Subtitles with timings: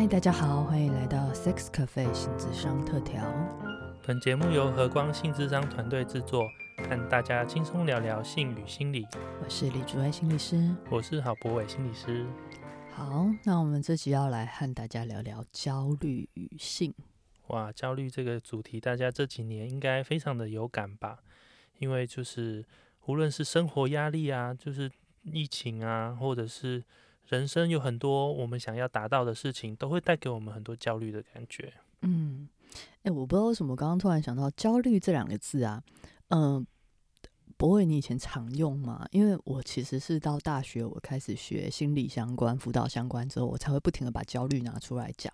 [0.00, 3.22] 嗨，大家好，欢迎来到 Sex Cafe 性智商特调。
[4.02, 6.48] 本节目由和光性智商团队制作，
[6.88, 9.06] 和大家轻松聊聊性与心理。
[9.44, 12.26] 我是李竹爱心理师，我是郝博伟心理师。
[12.90, 16.94] 好，那我们这集要来和大家聊聊焦虑与性。
[17.48, 21.18] 哇，焦虑这个主题，大家这几年应该非常的有感吧？
[21.76, 22.64] 因为就是
[23.04, 24.90] 无论是生活压力啊，就是
[25.24, 26.82] 疫情啊，或者是
[27.30, 31.72] 人生有很多我们想要达到的事情，都会带给我们很多焦虑的感觉。
[32.02, 32.48] 嗯，
[33.04, 35.80] 哎，我不知道为什么刚刚突然想到“焦虑”这两个字啊，
[36.30, 36.66] 嗯，
[37.56, 39.06] 不会你以前常用吗？
[39.12, 45.32] 因为我其实是到大学我开始学心理相关、辅导相关之后，我才会不停的把焦虑拿出来讲。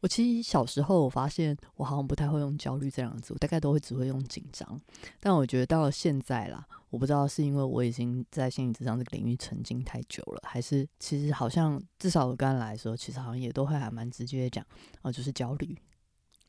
[0.00, 4.80] 我其实小时候我发现我好像不太会用焦虑这两个字，我大概都会只会用紧张。
[5.18, 14.64] 但我觉得到了现在啦，我不知道是因为我已经在心理智商这个领域沉浸太久了，还是其实好像至少我刚来的时候，其实好像也都会还蛮直接讲
[15.02, 15.76] 哦，就是焦虑。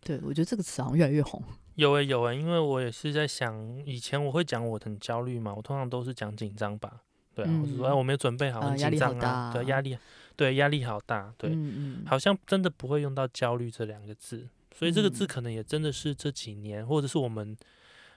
[0.03, 1.43] 对我觉得这个词好像越来越红。
[1.75, 7.02] 有诶有诶，因为我也是在想，以前我会讲我很焦虑嘛，我通常都是讲紧张吧。
[7.36, 9.97] 对啊，我是说哎，我没有准备好，很紧张啊，对压力。
[10.35, 11.33] 对，压力好大。
[11.37, 11.55] 对，
[12.05, 17.55] 好像真的不会用到焦虑这两个字，所以这个字可能也真的是这几年，或者是我们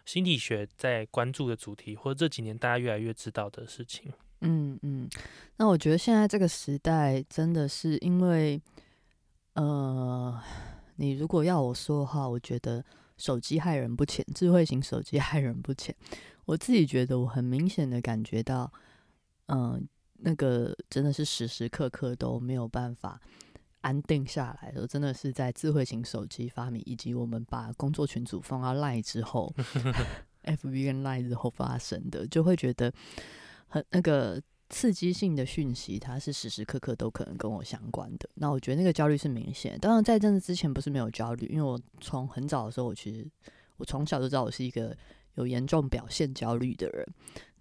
[0.04, 4.12] 心理学在关注的主题，或者这几年大家越来越知道的事情。
[4.40, 5.08] 嗯嗯，
[5.56, 8.60] 那我觉得现在这个时代真的是因为，
[9.54, 10.40] 呃，
[10.96, 12.84] 你如果要我说的话，我觉得
[13.16, 15.94] 手机害人不浅，智慧型手机害人不浅。
[16.46, 18.72] 我自己觉得我很明显的感觉到，
[19.46, 19.86] 嗯。
[20.18, 23.20] 那个真的是时时刻刻都没有办法
[23.80, 29.54] 安定下来的，真的是在智慧型手机发明以及我们把工作群组放到 Line 之后，
[30.44, 32.92] FB 跟 Line 之后发生的，就会觉得
[33.66, 38.28] 很那个刺激性的讯息，它是时时刻刻都可能跟我相关的。
[38.34, 39.78] 那我觉得那个焦虑是明显。
[39.78, 43.28] 当然，在这之前不是没有焦虑，因为我从很早的时候，我其实
[43.76, 44.96] 我从小就知道我是一个
[45.34, 47.06] 有严重表现焦虑的人。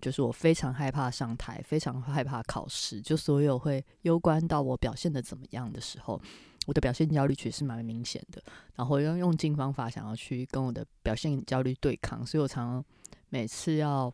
[0.04, 6.22] 就是我非常害怕上台，非常害怕考试，就所有会攸关到我表现的怎么样的时候，
[6.66, 8.44] 我的表现焦虑其实蛮明显的。
[8.76, 12.86] 然后要用尽方法想要去跟我的表现焦虑对抗，所以我常常
[13.30, 14.14] 每次要。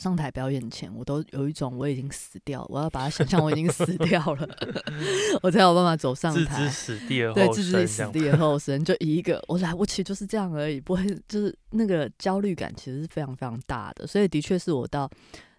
[0.00, 4.48] 上台表演前，我都有一种我已经死掉，我要把它想象我已经死掉了，
[5.42, 6.56] 我才有办法走上台。
[6.56, 15.08] 置之死地而后生，对，置之死地而 后生，就一个我来，我其实就是这样而已，不会就是那个焦虑感其实是非常非常大的，所以的确是我到。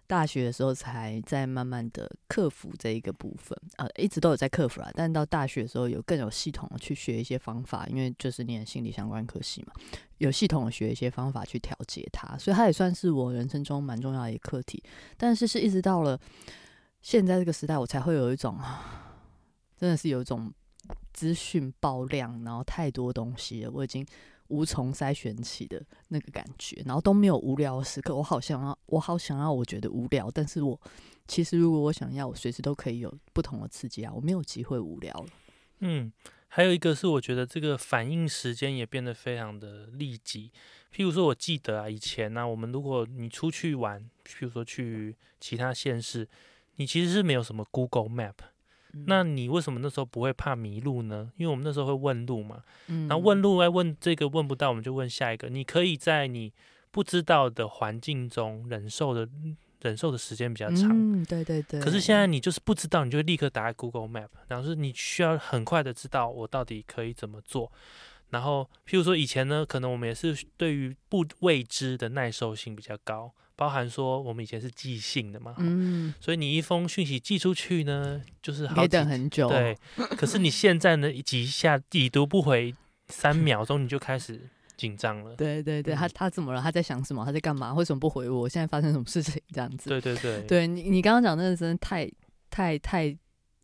[0.06, 4.90] 大学的时候才在慢慢的克服这一个部分，呃，一直都有在克服啦。
[4.94, 9.72] 但到大学的时候，有更有系统的去学一些方法，因为就是念心理相关科系嘛，
[10.18, 14.82] 有系统学一些方法去调节它，所以它也算是我人生中蛮重要的一个课题。
[15.16, 16.18] 但是是一直到了
[17.00, 18.58] 现在这个时代，我才会有一种，
[19.76, 20.52] 真的是有一种
[21.12, 24.06] 资讯爆量，然后太多东西了，我已经。
[24.52, 28.14] 无从筛选起的那个感觉，然后都没有无聊的时刻。
[28.14, 30.78] 我好想要，我好想要，我觉得无聊，但是我
[31.26, 34.12] 其实如果我想要，我随时都可以有不同的刺激啊。
[34.14, 35.26] 我没有机会无聊了。
[35.80, 36.12] 嗯，
[36.48, 40.50] 还有一个是，我觉得这个反应时间也变得非常的立即。
[40.94, 46.28] 譬如说，我记得啊，以前呢，我们如果你出去玩，譬如说去其他县市，
[46.76, 48.34] 你其实是没有什么 Google Map。
[49.06, 51.30] 那你为什么那时候不会怕迷路呢？
[51.36, 55.48] 因为我们那时候会问路嘛，然后问路，哎，问这个问不到，我们就问下一个。
[55.48, 56.52] 你可以在你
[56.90, 59.28] 不知道的环境中忍受的
[59.80, 60.90] 忍受的时间比较长。
[60.90, 61.80] 嗯，对对对。
[61.80, 67.72] 可是现在你就是不知道，你就立刻打开 Google Map，然后是你需要很快的知道我到底可以怎么做。
[68.30, 73.32] 然后，譬如说以前呢，可能我们也是对于不未知的耐受性比较高。
[73.62, 79.78] 包含说，我们以前是寄信的嘛，嗯，所以你一封讯息寄出去呢，就是好等很久，对。
[80.16, 82.74] 可是你现在呢，几下已读不回，
[83.06, 85.36] 三秒钟你就开始紧张了。
[85.38, 86.60] 对对对，他他怎么了？
[86.60, 87.24] 他在想什么？
[87.24, 87.72] 他在干嘛？
[87.72, 88.48] 为什么不回我？
[88.48, 89.40] 现在发生什么事情？
[89.52, 89.88] 这样子。
[89.88, 92.10] 对对对，对你你刚刚讲那个真的太
[92.50, 93.16] 太太，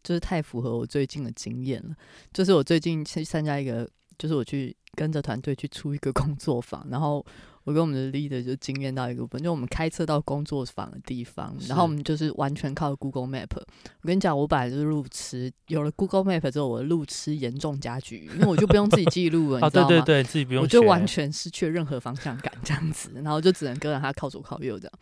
[0.05, 1.97] 就是太符合我最近的经验了。
[2.33, 7.27] 就是我最近去参加一个，就是我去跟着团队去出一个工作坊，然后。
[7.69, 13.55] 我跟我们的 leader 就惊艳到一个部分，就我们开车到工作坊的地方，然后我们就是完全靠 Google Map。
[13.57, 19.89] 我跟你讲，我本来就是路痴，有了 Google Map 之后，我的路痴严重加剧，因为我就不用自己记录了， 你知道吗？
[19.89, 24.93] 对对对，自己不用，我就完全失去了任何方向感，这样子，然后就只能跟着他靠左靠右这样。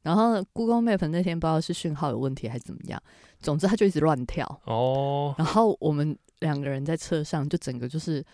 [0.00, 2.98] 然后 Google Map 那天不知道是讯号有问题还是怎么样，
[3.42, 5.34] 总之他就一直乱跳哦。
[5.36, 8.24] 然后我们两个人在车上就整个就是。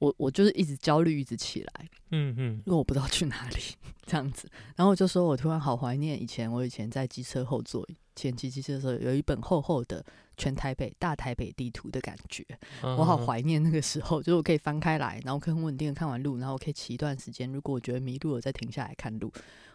[0.00, 3.56] 我我就是一直焦虑，一直起来，嗯嗯，因为我不知道去哪里
[4.04, 4.50] 这样子。
[4.74, 7.86] 然后我就说，我突然好怀念以前，我以前在机车后座
[8.16, 10.04] 前骑机车的时候，有一本厚厚的
[10.36, 12.44] 全台北大台北地图的感觉，
[12.82, 17.50] 我好嗯怀念那个时候，就是我可以翻开来，然后可以很稳定的看完路，然后我可以骑一段时间。
[17.52, 19.32] 如果我觉得迷路了，再停下来看路。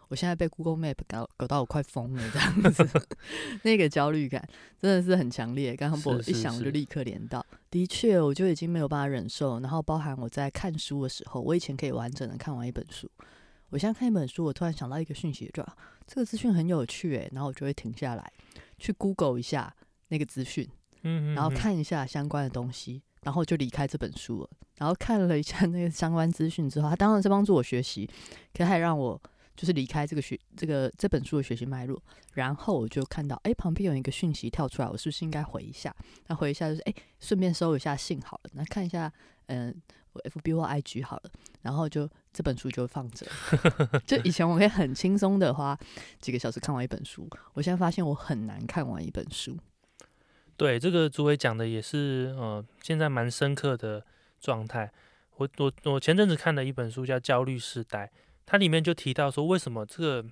[0.07, 2.88] 我现在被 Google Map 搞搞到我快疯了，这样子，
[3.63, 4.48] 那个焦虑感
[4.80, 5.75] 真的是很强烈。
[5.75, 9.60] 刚刚我一想我就立刻连到，的确，我就已经没有办法忍受。
[9.60, 13.10] 然后包含我在看书的时候，我以前可以完整的看完一本书，
[13.69, 15.75] 我现在看一本书，我突然想到一个讯息，就啊
[16.06, 18.31] 这个资讯很有趣诶，然后我就会停下来
[18.78, 19.74] 去 Google 一下
[20.10, 20.69] 那个资讯，
[21.02, 24.50] 嗯，然后嗯，看一下相关的东西，然后就离开这本书了。
[24.78, 28.06] 然后看了一下那个相关资讯之后，它当然是帮助我学习，
[28.54, 29.19] 可它也让我
[29.56, 32.02] 就是离开这个学这个这本书的学习脉络。
[32.34, 35.96] 然后我就看到，哎，旁边有一个讯息跳出来，我是不是应该回一下？
[36.28, 38.52] 那回一下就是，哎，顺便收一下信好了。
[38.54, 39.12] 那看一下，
[39.48, 39.74] 嗯、
[40.13, 41.31] 我 FB 或 IG 好了，
[41.62, 43.25] 然后就这本书就放着。
[44.06, 45.78] 就以前我可以很轻松的花
[46.19, 49.57] 几个小时看完一本书，我现在发现我很难看完一本书。
[50.57, 54.06] 对，这个主委讲的也是，呃，现在蛮深刻的
[54.40, 54.92] 状态。
[55.38, 58.06] 我我我前阵子看了一本书叫《焦虑时代》，
[58.45, 60.25] 它里面就提到说，为什么这个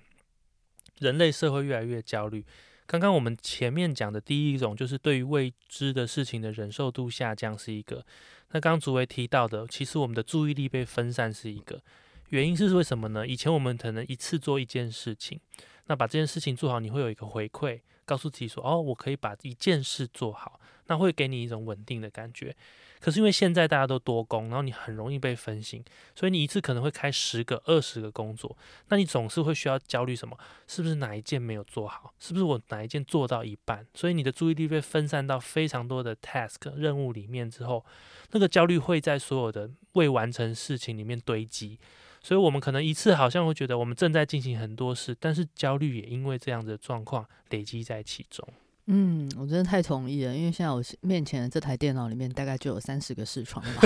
[0.98, 2.44] 人类社会越来越焦虑。
[2.86, 8.04] 刚刚我们前面讲的第一种，就是对于未知的事情的忍受度下降是一个。
[8.50, 11.82] 那刚刚主委提到的，其实我们的注意力被分散是一个
[12.28, 13.26] 原因，是为什么呢？
[13.26, 15.40] 以前我们可能一次做一件事情，
[15.86, 22.54] 那把这件事情做好，你会有一个回馈，告诉自己说，哦，我可以把一件事做好，那会给你一种稳定的感觉。
[23.04, 25.84] 可是因为现在大家都多工，然后你很容易被分心，
[26.14, 28.56] 所以你一次可能会开十个、二十个工作，
[28.88, 30.34] 那你总是会需要焦虑什么？
[30.66, 32.14] 是不是哪一件没有做好？
[32.18, 33.86] 是不是我哪一件做到一半？
[33.92, 37.84] 所以你的注意力被分散到非常多的 task 任务里面之后，
[38.30, 41.78] 那个焦虑会在所有的未完成事情里面堆积。
[42.22, 48.48] 所以，我们可能一次好像会觉得我们正在进行很多事，但是焦虑也因为这样的状况累积在其中。
[48.86, 53.82] 嗯，我真的太同意了，因为现在我面前的这台电脑里面大概就有三十个视窗吧。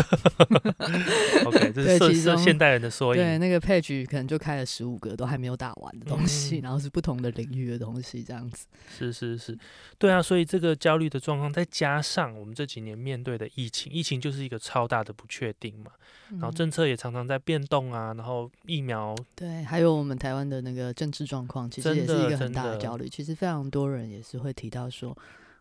[1.46, 8.66] OK，这是对其中现现代人的缩影对，那个 page 可能就开了十五个，都还没有打完的东西，嗯然后是不同的领域的东西，这样子。
[8.98, 9.56] 是是是，
[9.98, 15.92] 对啊，所以这个焦虑的状况，再加上我们这几年面对的疫情，疫情就是一个超大的不确定嘛，
[16.32, 23.08] 然后嗯政策也常常在变动啊，然后疫苗对，还有我们台湾的那个政治状况，其实也是一个很大的焦虑。
[23.08, 25.16] 其实非常多人也是会提到说，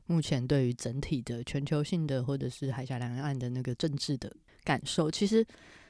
[0.05, 4.31] 目前对于整体的全球性的或者是海峡两岸的那个政治的
[4.63, 5.45] 感受，其实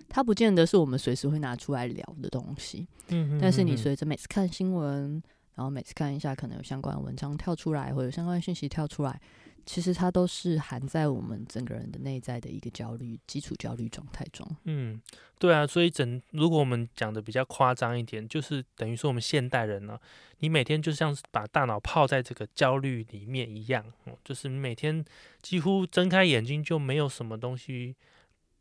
[0.09, 2.87] 它不见得是我们随时会拿出来聊的东西。
[3.09, 5.21] 嗯，但是你随着每次看新闻，
[5.55, 9.19] 然后每次看一下，可能有相关文章跳出来，或者相关讯息跳出来，
[9.67, 14.47] 其实它都是含在我们整个人的内在的一个焦虑、基础焦虑状态中。
[14.63, 14.99] 嗯，
[15.37, 19.99] 对啊，所以整如果我们讲的比较夸张一点，就是等于说我们现代人呢，
[20.39, 23.83] 你每天就像是把大脑泡在这个焦虑里面一样，
[24.23, 25.03] 就是你每天
[25.41, 27.93] 几乎睁开眼睛就没有什么东西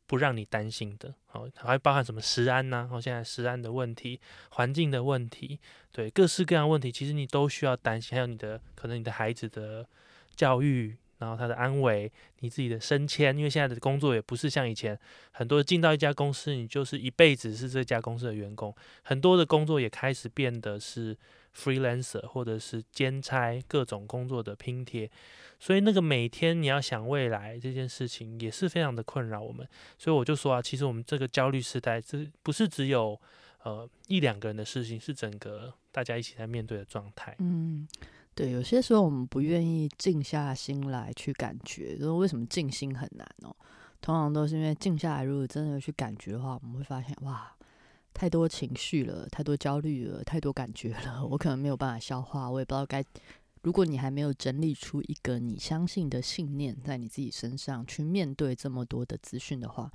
[0.09, 4.21] 不让你担心的，好，还包含什么食安呐、哦，现在食安的问题、
[4.51, 5.61] 环境的问题，
[5.93, 9.87] 对，各式各样问题，其实你都需要担心，还有你的可能你的孩子的
[10.37, 14.99] 教育，然后他的安危，你自己的升迁，因为现在的工作也不是像以前
[15.33, 21.17] 很多进到一家公司，你就是一辈子是这家公司的员工，很多的工作也开始变得是
[21.57, 25.11] freelancer 或者是兼差各种工作的拼贴，
[25.59, 33.19] 所以那个每天你要想未来这件事情也是非常的困扰我们，所以我就说啊，其实我们这个焦虑时代，这不是只有
[33.65, 37.35] 呃一两个人的事情，是整个大家一起在面对的状态。
[37.39, 37.89] 嗯，
[38.37, 43.57] 对，有些时候我们不愿意静下心来去感觉，就是为什么静心很难哦？
[44.03, 47.51] 通常都是因为静下来，如果真的去感觉的话，我们会发现哇，
[48.13, 53.03] 太多情绪了，太多焦虑了，太多感觉了，我可能没有办法消化，我也不知道该。
[53.63, 59.91] 如果你还没有整理出一个你相信的信念在你自己身上去面对这么多的资讯的话，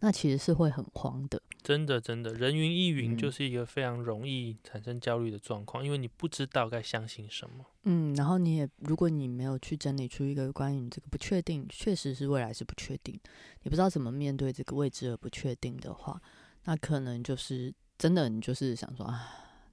[0.00, 1.40] 那其实是会很慌的。
[1.62, 7.64] 真的，真的，人云亦云嗯就是一个非常容易产生焦虑的状况，因为你不知道该相信什么。
[7.84, 13.18] 嗯，然后你也，如果你没有去整理出一个关于你这个不确定，确实是未来是不确定，
[13.62, 16.20] 你不知道怎么面对这个未知而不确定的话，
[16.64, 19.28] 那可能就是真的，你就是想说啊，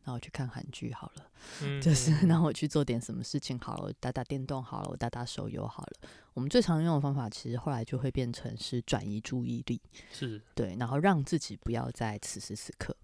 [0.08, 6.10] 那我去看韩剧好了， 嗯，就是嗯那我去做点什么事情好了，我打打电动好了，我打打手游好了。
[6.34, 12.96] 我们最常用的方法，其实后来就会变成是转移注意力，是对，然后让自己不要在此时此刻，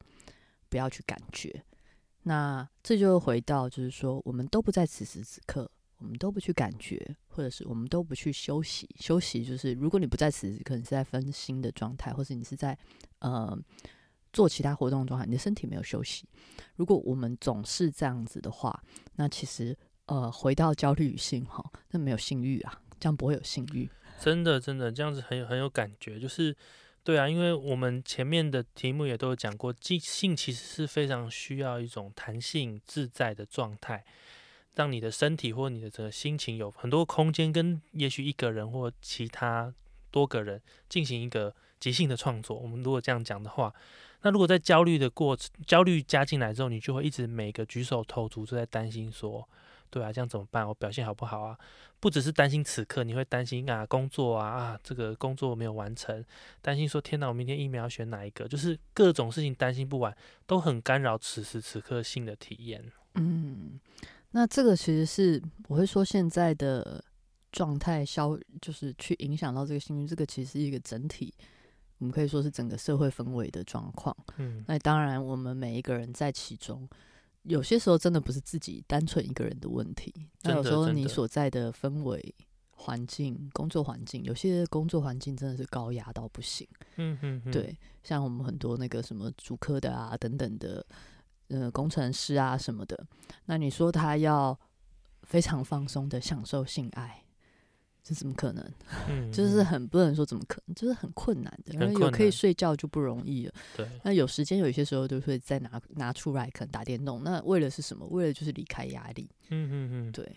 [0.70, 1.64] 不要去感觉。
[2.24, 8.90] 那这就回到就是说，我们都不在此时此刻，我们都不去感觉，或者是我们都不去休息。
[8.98, 12.78] 休息就是，如果你不在此时，可能是在分心的状态，或是你是在
[13.20, 13.58] 呃
[14.34, 16.28] 做其他活动的状态，你的身体没有休息。
[16.76, 18.84] 如果我们总是这样子的话，
[19.16, 23.90] 那其实呃回到焦虑与性哈，那没有性欲啊，这样不会有性欲。
[24.20, 26.56] 真的真的这样子很有很有感觉，就是
[27.04, 34.04] 对啊，因为我们前面的题目也都有讲过，性性其实是非常需要一种弹性自在的状态，
[34.76, 39.74] 让你的身体或你的整个心情有很多空间，跟也许一个人或其他
[40.10, 42.58] 多个人进行一个即兴的创作。
[42.58, 43.74] 我们如果这样讲的话，
[44.24, 49.48] 那如果在焦虑的过程，焦虑加进来之后，你就会一直每个举手投足都在担心说。
[49.90, 50.68] 对啊，这样怎么办？
[50.68, 51.56] 我表现好不好啊？
[52.00, 56.26] 不只是担心此刻，你会担心啊，工作啊啊，这个工作没有完成，
[56.64, 58.48] 担心说天哪，我明天疫苗要选哪一个？
[58.48, 60.12] 就是各种事情担心不完，
[60.48, 62.84] 都很干扰此时此刻性的体验。
[63.14, 63.80] 嗯，
[64.32, 67.04] 那这个其实是我会说现在的
[67.52, 71.32] 状态消，就是去影响到这个幸运，这个其实一个整体，
[72.04, 74.14] 我们可以说是整个社会氛围的状况。
[74.36, 76.86] 嗯，那当然，我们每一个人在其中。
[77.44, 82.36] 有些时候真的不是自己单纯一个人的问题，那有时候你所在的氛围
[82.72, 86.68] 环境、工作环境，有些工作环境真的是高压到不行。
[86.96, 90.86] 嗯嗯，对，像我们很多那个什么主科的啊等等的，
[91.48, 93.06] 呃，工程师啊什么的，
[93.46, 94.58] 那你说他要
[95.24, 97.23] 非常放松的享受性爱？
[98.04, 98.64] 这怎么可能？
[99.32, 101.74] 就是很不能说怎么可能，就是很困难的。
[101.74, 103.54] 因为有可以睡觉就不容易了。
[103.78, 103.88] 对。
[104.04, 107.24] 那有时间有一些时候就会再拿拿出来，可能打电动。
[107.24, 108.06] 那为了是什么？
[108.08, 109.30] 为了就是离开压力。
[109.50, 110.12] 嗯嗯嗯。
[110.12, 110.30] 对。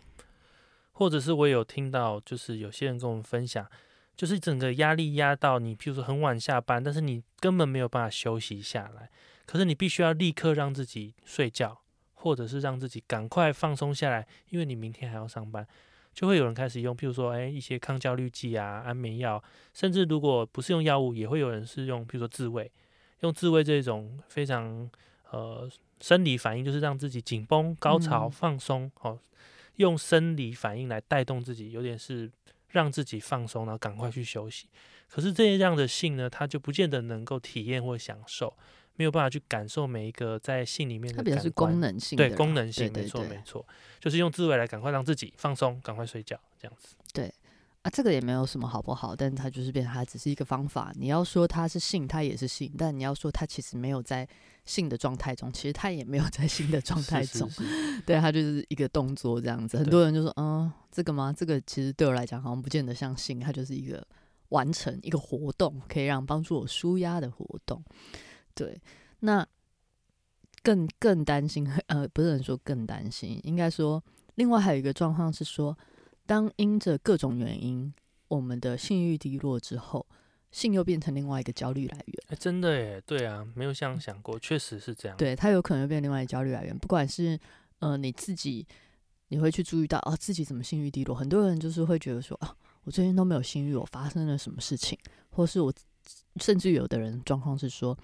[0.93, 3.67] 或者是我有听到，就是有些人跟我们分享，
[4.17, 9.11] 就是整个压力压到你，譬如说很晚下班，但是你根本没有办法休息下来。
[9.45, 11.83] 可是你必须要立刻让自己睡觉，
[12.15, 15.67] 或者是让自己赶快放松下来，因为你明天还要上班。
[16.17, 19.41] 就会有人开始用，譬如说，哎，一些抗焦虑剂啊、安眠药，
[19.75, 22.73] 甚至如果不是用药物，也会有人是用，譬如说自慰，
[23.21, 24.91] 用自慰这种非常
[25.31, 25.71] 呃
[26.01, 29.19] 生理反应，就是让自己紧绷、高潮、放松，哦，
[29.75, 32.31] 用生理反应来带动自己，有点是
[32.71, 34.69] 让自己放松，然后赶快去休息。
[35.11, 38.57] 可是这样的性呢，它就不见得能够体验或享受。
[38.97, 43.65] 没有办法去感受每一个在性里面的，它比较是功能性，对功能性，没错没错，
[44.01, 46.95] 就是用自慰来赶快让自己放松，赶快睡觉这样子。
[47.13, 47.33] 对
[47.83, 50.93] 啊，这个也没有什么好不好，但它就是变成它只是一个方法。
[50.97, 54.27] 你要说它是性，它也是性；但你要说它其实没有在
[54.65, 57.49] 性的状态中，其实它也没有在性的状 态中。
[58.05, 59.77] 对，它就是一个动作这样子。
[59.79, 61.33] 很多人就说，嗯，这个吗？
[61.37, 64.05] 这个其实对我来讲好像不见得像性，它就是一个
[64.49, 67.81] 完成一个活动，可以让帮助我舒压的活动。
[68.57, 68.81] 对，
[69.21, 69.47] 那
[70.63, 74.03] 更更担心，呃，不是能说更担心，应该说，
[74.35, 75.79] 另外还有一个状况是说，
[76.25, 77.93] 当因着各种原因，
[78.29, 80.05] 我们的性欲低落之后，
[80.51, 82.17] 性又变成另外一个焦虑来源。
[82.29, 85.17] 哎，真的耶，对啊，没有这样想过，确实是这样。
[85.19, 87.39] 对，它有可能变另外一个焦虑来源，不管是
[87.81, 88.67] 呃你自己，
[89.29, 94.99] 你会去注意到啊，自己怎么性欲低落，很多人就是会觉得说啊，我最近都没有性欲，我发生了什么事情，
[95.31, 95.73] 或是我
[96.41, 97.97] 甚至有的人状况是说。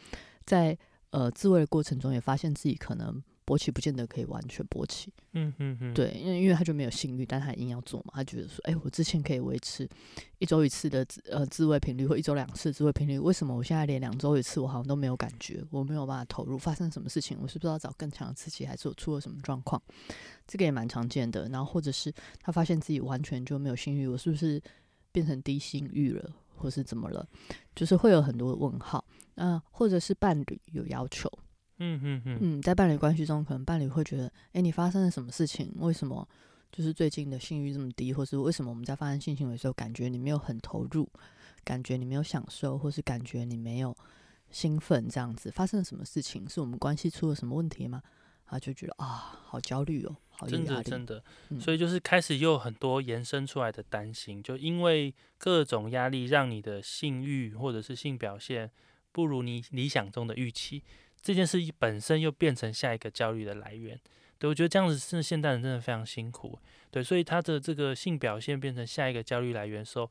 [0.52, 0.76] 在
[1.12, 5.11] 呃自慰的过程中，也发现自己可能勃起不见得可以完全勃起。
[5.32, 8.12] 嗯嗯嗯，对，因为因为他就没有性欲，但他硬要做嘛。
[8.16, 9.88] 他觉得说，哎，我之前可以维持
[10.40, 15.64] 一周一次的呃自慰频率，或一周两次自慰频率，为什么我现在连两周一次我好像都没有感觉？
[15.71, 17.38] 我没有办法投入，发生什么事情？
[17.40, 19.82] 我是不是要找更强的刺激，还是我出了什么状况？
[20.47, 21.49] 这个也蛮常见的。
[21.49, 24.61] 然后或者是他发现自己完全就没有性欲，我是不是
[25.12, 27.26] 变成低性欲了，或是怎么了？
[27.75, 29.02] 就是会有很多问号。
[29.36, 31.30] 嗯，或者是伴侣有要求，
[31.78, 35.72] 嗯嗯嗯，嗯，在伴侣关系中，可能伴侣会觉得，哎，你发生了什么事情？
[35.78, 36.28] 为什么
[36.70, 38.12] 就是最近的性欲这么低？
[38.12, 41.08] 或是为什么我们在发生性行为的时候，感觉你没有很投入，
[41.64, 43.96] 感觉你没有享受，或是感觉你没有
[44.50, 45.08] 兴奋？
[45.08, 46.48] 这样子发生了什么事情？
[46.48, 48.02] 是我们关系出了什么问题吗？
[48.44, 51.24] 他就觉得啊，好焦虑哦，好真的真的，
[51.58, 58.70] 所以就是开始又有很多延伸出来的担心，就因为各种压力，让你的性欲或者是性表现。
[59.12, 60.83] 不如你理想中的预期，
[61.21, 64.00] 这件事本身又变成下一个焦虑的来源。
[64.38, 66.59] 对我觉得这样子是现代人真的非常辛苦。
[66.90, 70.11] 对，所以他的这个性表现变成下一个焦虑来源的时候，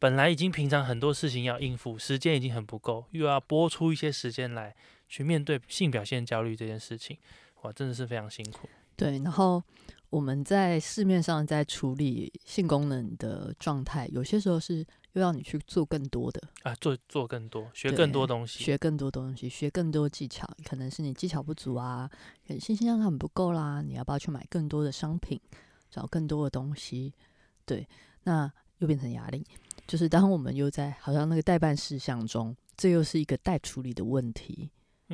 [0.00, 4.74] 本来已经平常很多事情要应付，时间已经很不够，又要拨出一些时间来
[5.08, 7.16] 去面对性表现焦虑这件事情，
[7.62, 8.68] 哇，真的是非常辛苦。
[8.96, 9.62] 对，然后
[10.10, 14.84] 我们在市面上在处理性功能的状态，有些时候是。
[15.14, 20.48] 又要你去做更多的啊，做做更多，学更多东西，学更多东西，学更多技巧。
[20.64, 22.08] 可能是你技巧不足啊，
[22.60, 23.82] 信心量很不够啦。
[23.82, 25.40] 你要不要去买更多的商品？
[25.90, 27.14] 找更多的东西，
[27.64, 27.88] 对，
[28.24, 29.46] 那又变成压力。
[29.86, 34.68] 就是当我们又在好像那个代办事项中，这又是一个待处理的问题，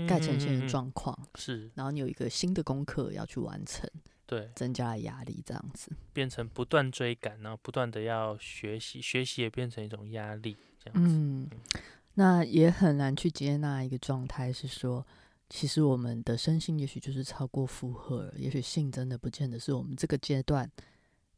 [0.09, 3.87] 待呈现的状况是，然后你有一个新的功课要去完成，
[4.31, 11.17] 对，增加了压力，这样子变成不断追赶，然后不断的要学习，学习也变成一种压力，这样子。
[11.17, 11.51] 嗯，
[12.15, 15.05] 那也很难去接纳一个状态，是说，
[15.49, 20.71] 其实我们的身心也许就是超过负荷了，也许性真的不见得是我们这个阶段。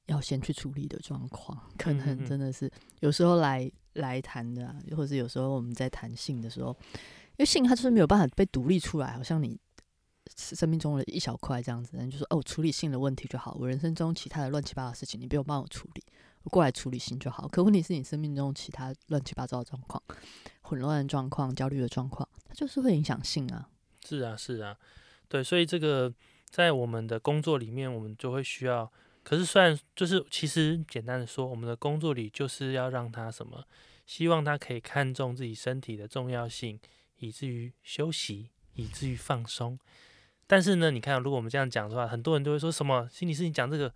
[0.06, 9.56] 要先去处理的状况，可能真的是有时候来来谈的，或者有时候我们在谈性的时候，因为性它就是没有办法被独立出来，好像你
[10.36, 16.04] 生命中的一小块这样子，人就说哦，处理性的问题就好，我人生中其他的乱七八糟的事情你不用帮我处理，
[16.42, 17.48] 我过来处理性就好。
[17.48, 20.02] 可问题是你生命中其他乱七八糟的状况、
[20.62, 23.68] 混乱的状况、焦虑的状况，它就是会影响性啊。
[24.04, 24.76] 是啊，是啊，
[25.28, 26.12] 对，所以这个
[26.48, 28.90] 在我们的工作里面，我们就会需要。
[29.24, 33.64] 可是，虽然就是其实简单的说，我们的工作里就是要让他什么，
[34.04, 36.80] 希望他可以看重自己身体的重要性，
[37.18, 39.78] 以至于休息，以至于放松。
[40.46, 43.92] 但是呢，你看，如果我们这样讲的话，很多人都会说什么心理师，你讲这个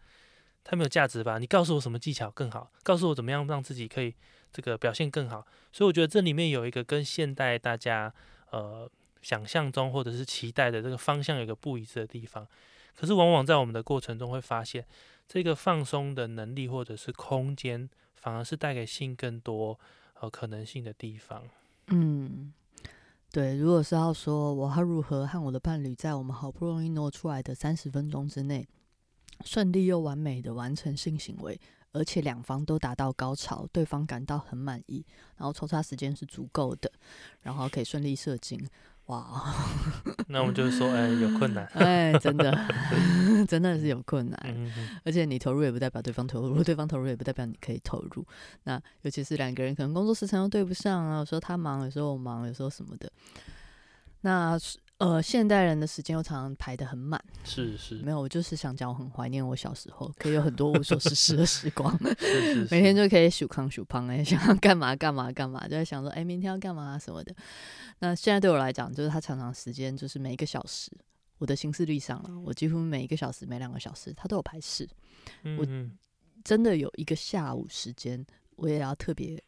[0.64, 1.38] 太没有价值吧？
[1.38, 2.70] 你告诉我什么技巧更好？
[2.82, 4.14] 告诉我怎么样让自己可以
[4.52, 5.46] 这个表现更好？
[5.72, 8.12] 所以我觉得这里面有一个跟现代大家
[8.50, 8.90] 呃
[9.22, 12.46] 想象中或者是期待的这个方向有一个不一致的地方。
[12.94, 14.84] 可是往往在我们的过程中会发现。
[15.28, 19.76] 这个放松的能力或者是空间，反而是带给性更多
[20.20, 21.42] 呃可能性的地方。
[21.88, 22.52] 嗯，
[23.37, 23.55] 对。
[23.59, 28.66] 如果是要说我要如何和我的伴侣在我们好不容易挪出来的三十分钟之内，
[29.45, 31.61] 顺利又完美的完成性行为，
[31.93, 35.05] 而且两方都达到高潮，对方感到很满意，
[35.37, 36.90] 然后抽插时间是足够的，
[37.43, 38.59] 然后可以顺利射精。
[39.07, 39.55] 哇，
[40.28, 42.50] 那我们就是说，哎，有困难， 哎，真的，
[43.46, 44.72] 真的是有困难。
[45.04, 48.26] 而且你投入也不代表对方投入，对方投入也不代表你可以投入。
[48.64, 53.10] 那尤其是两个人可能工作时长又对不上啊，有时候他忙，有时候我忙，有时候什么的。
[54.22, 54.58] 那
[54.98, 67.37] 呃，现代人的时间又常常排的很满，是是，没有，我就是想讲，我很怀念我小时候，可以有很多无所事事的时光， 是是，每天就可以数康数胖哎，想要干嘛干嘛干嘛，就在想说，哎，明天要干嘛什么的。
[67.98, 70.90] 那现在对我来讲，就是他常常时间就是每一个小时，
[71.38, 74.88] 我的行事历上了，我几乎每一个小时、每两个小时，他都有排事。
[75.59, 75.66] 我
[76.44, 78.25] 真的有一个下午时间，
[78.57, 79.42] 我也要特别。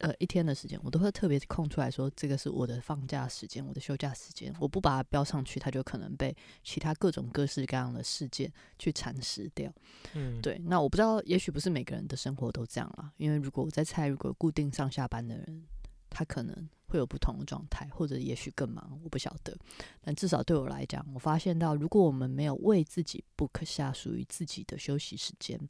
[0.00, 4.54] 呃，一天的时间，我都会特别空出来说，这个是我的放假时间，我的休假时间。
[4.60, 8.48] 我不把它标上去，它就可能被其他各种各式各样的事件
[8.78, 9.68] 去蚕食掉。
[10.14, 10.56] 嗯，对。
[10.66, 13.10] 那我不知道，也许不是每个人的生活都这样啦。
[13.16, 15.64] 因为如果我在猜，如果固定上下班的人，
[16.10, 19.56] 他可能会有不同的状态，或者也许更忙，我不晓得。
[20.00, 25.60] 但至少对我来讲，我发现到，如果我们没有为自己 book 下属于自己的休息时间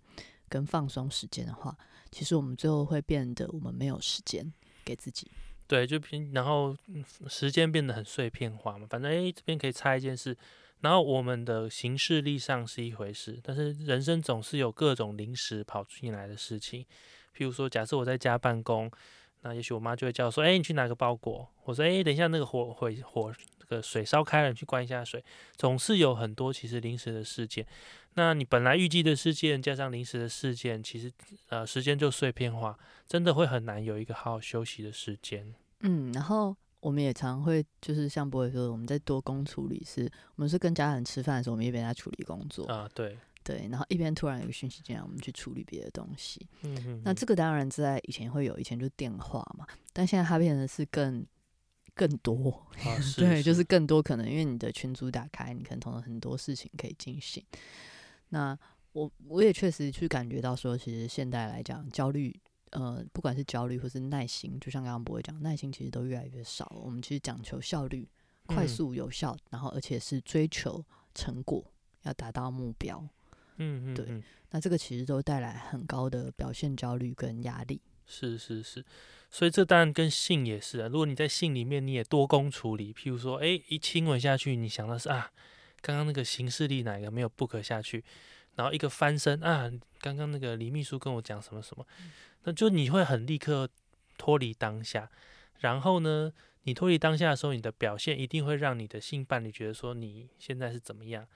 [0.49, 1.77] 跟放松时间的话，
[2.11, 4.53] 其实我们最后会变得，我们没有时间
[4.85, 5.31] 给自己。
[5.67, 6.75] 对，就平，然后
[7.27, 8.87] 时间变得很碎片化嘛。
[8.89, 10.35] 反正诶，这边可以插一件事，
[10.81, 16.87] 然后我们的行事历上是一回事，但是人生总是有各种临时跑进来的事情。
[17.37, 18.91] 譬如说，假设我在家办公，
[19.49, 25.25] 那也许我妈就会叫我说：“哎，你去拿个包裹。”我说：“哎，等一下，那个火火火，这个水烧开了，你去关一下水。”
[25.57, 27.67] 总是有很多其实临时的事件。
[28.15, 31.11] 那你本来预计的事件加上临时的事件，其实
[31.49, 35.55] 呃时间就碎片化，真的会很难有一个好好休息的时间。
[35.81, 43.17] 嗯，然后我们也常会就是像博伟说，我们在多工处理，是我们是跟家人吃饭的时候，我们一边在处理工作啊，对
[43.49, 46.47] 对，然后一边突然有个讯息进来，我们去处理别的东西。
[47.03, 51.25] 那这个当然在以前会有，以前就电话嘛，但现在它变得是更
[51.95, 52.67] 更多，
[53.17, 57.43] 对，就是更多可能，因为你的群组打开，你可能同很多事情可以进行。
[58.29, 58.59] 那
[58.93, 62.39] 我我也确实去感觉到说，其实现代来讲，焦虑，
[62.73, 66.81] 呃，不管是焦虑或是耐心，就像刚刚博会讲，耐心其实都越来越少了。
[66.83, 68.07] 我们其实讲求效率，
[68.45, 70.85] 快速有效，然后而且是追求
[71.15, 71.65] 成果，
[72.03, 73.03] 要达到目标。
[73.59, 74.23] 嗯嗯，对。
[74.51, 77.81] 那这个其实都带来很高的表现焦虑跟压力。
[78.07, 78.83] 是是是，
[79.31, 80.89] 所以这当然跟性也是啊。
[80.89, 85.31] 如果你在性里面你也多工处理，譬如说，哎，一亲吻下去，你想的是啊。
[85.83, 88.03] 刚刚那个形式力哪一个没有 book 下去？
[88.57, 91.87] 然后一个翻身啊，刚刚那个李秘书跟我讲什么什么，
[92.45, 93.69] 那就你会很立刻
[94.17, 95.11] 脱离当下。
[95.61, 101.27] 然后呢，你脱离当下的时候，你的表现一定会让你的性伴侣觉得说你现在是怎么样？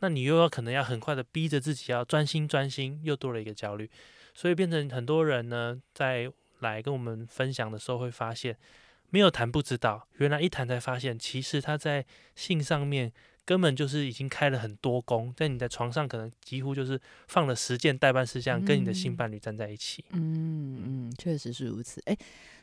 [0.00, 3.90] 那你又要可能要很快的逼着自己要专心专心，又多了一个焦虑。
[4.34, 6.30] 所以变成很多人呢，在
[6.60, 8.56] 来跟我们分享的时候，会发现
[9.10, 12.04] 没有谈不知道，原来一谈才发现，其实他在
[12.34, 13.12] 性上面。
[13.46, 20.04] 根本就是已经开了很多工，在你的床上可能几乎就是放了十件代办事项，跟你的性嗯伴侣站在一起。
[20.10, 22.02] 嗯嗯，确实是如此。
[22.06, 22.18] 哎、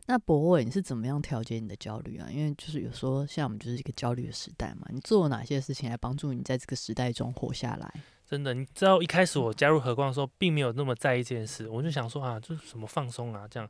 [0.06, 2.28] 那博伟，你是怎么样调节你的焦虑啊？
[2.30, 7.94] 因为就是有时候像我们就是一个焦虑的时代嘛，你做了哪些事情来帮助你在这个时代中活下来？
[8.26, 13.70] 真的，你知道一开始我加入和光的时候，并没有那么在意这件事，我就想说啊，这是什么放松啊这样。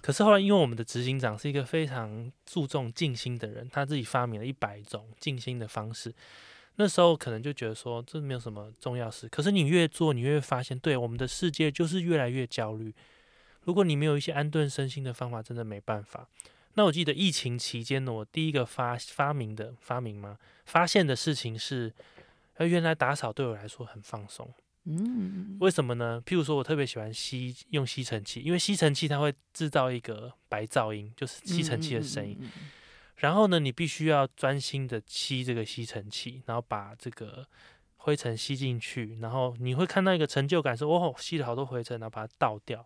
[0.00, 6.12] 可是后来，因为我们的执行长是一个非常注重静心的人，他自己发明了一百种静心的方式。
[6.76, 12.94] 那时候可能就觉得说这没有什么重要事，可是你越做，你越发现，对我们的世界就是越来越焦虑。
[13.64, 16.28] 如果你没有一些安顿身心的方法，真的没办法。
[16.74, 20.38] 那我记得疫情期间呢，我第一个发发明的发明吗？
[20.64, 21.92] 发现的事情是，
[22.54, 24.52] 呃，原来打扫对我来说很放松。
[24.84, 26.20] 嗯，为什么呢？
[26.26, 32.36] 譬如说，我特别喜欢吸用吸尘器，因为吸尘器它会制造一个白噪音，就是吸尘器的声音。
[32.40, 32.44] 嗯。
[32.44, 32.70] 嗯嗯嗯
[33.16, 37.46] 然后呢，你必须要专心的吸这个吸尘器，然后把这个
[37.98, 42.84] 灰尘吸进去，然后你会看到一个成就感，说哦，吸了好多灰尘，然后把它倒掉。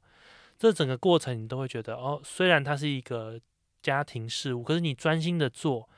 [0.59, 3.40] 这整个过程你都会觉得哦，虽然它是一个
[3.83, 5.88] 家庭事务，可是你专心的做，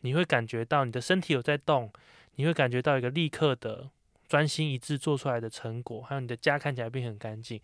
[0.00, 1.92] 你会感觉到你的身体有在动，
[2.36, 3.90] 你会感觉到一个立刻的
[4.28, 7.60] 专心一致做出来的成果，还有你的家看起来变很干净。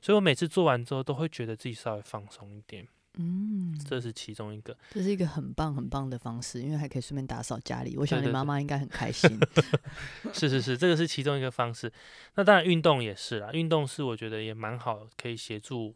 [0.00, 2.86] 所以我每次做完之后，都会觉得自己稍微放松一点，
[3.18, 4.76] 嗯，这是其中一个。
[4.90, 7.96] 这是一个很棒很棒的方式，因为还可以顺便打扫家里。
[7.96, 9.38] 我想你妈妈应该很开心。
[10.32, 11.92] 是是是，这个是其中一个方式。
[12.36, 13.50] 那当然，运动也是啦。
[13.52, 15.94] 运动是我觉得也蛮好，可以协助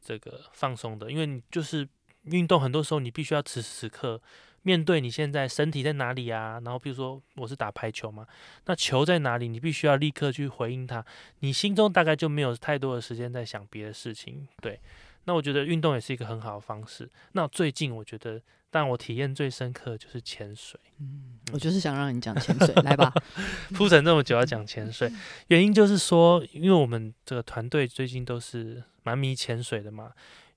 [0.00, 1.10] 这个放松的。
[1.10, 1.86] 因为你就是
[2.22, 4.20] 运动，很多时候你必须要此时此刻
[4.62, 6.60] 面对你现在身体在哪里啊。
[6.64, 8.26] 然后，比如说我是打排球嘛，
[8.64, 11.04] 那球在哪里，你必须要立刻去回应它。
[11.40, 14.48] 你心中大概就没有太多的时间在想别的事情。
[14.62, 14.80] 对，
[15.24, 17.10] 那我觉得运动也是一个很好的方式。
[17.32, 20.78] 那最近我觉得，但我体验最深刻的就是潜水。
[21.00, 23.12] 嗯，我就是想让你讲潜水， 来吧。
[23.74, 25.10] 铺陈这么久要讲潜水，
[25.48, 30.12] 原因就是说，因为我们这个团队最近都是蛮迷潜水的嘛，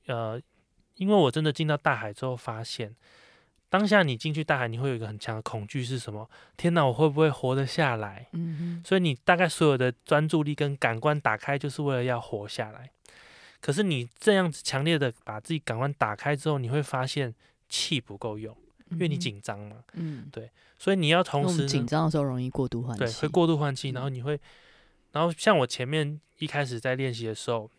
[0.08, 0.40] 呃，
[0.96, 2.96] 因为我真的进到大海之后，发现
[3.70, 6.30] 当下你进去大海，你会有一个很强的恐惧是什么？
[6.56, 8.28] 天哪，我会不会活得下来？
[8.34, 12.92] 嗯所以你大概所有的专注力跟感官打开，就是为了要活下来。
[13.60, 17.34] 可是你这样子强烈的把自己感官打开之后，你会发现
[17.68, 18.56] 气不够用，
[18.92, 20.32] 因为你紧张嘛，嗯，
[20.78, 24.40] 所以你要同时紧张的时候容易过度换气对，会过度换气，然后嗯你会，
[25.12, 27.70] 然后像我前面一开始在练习的时候，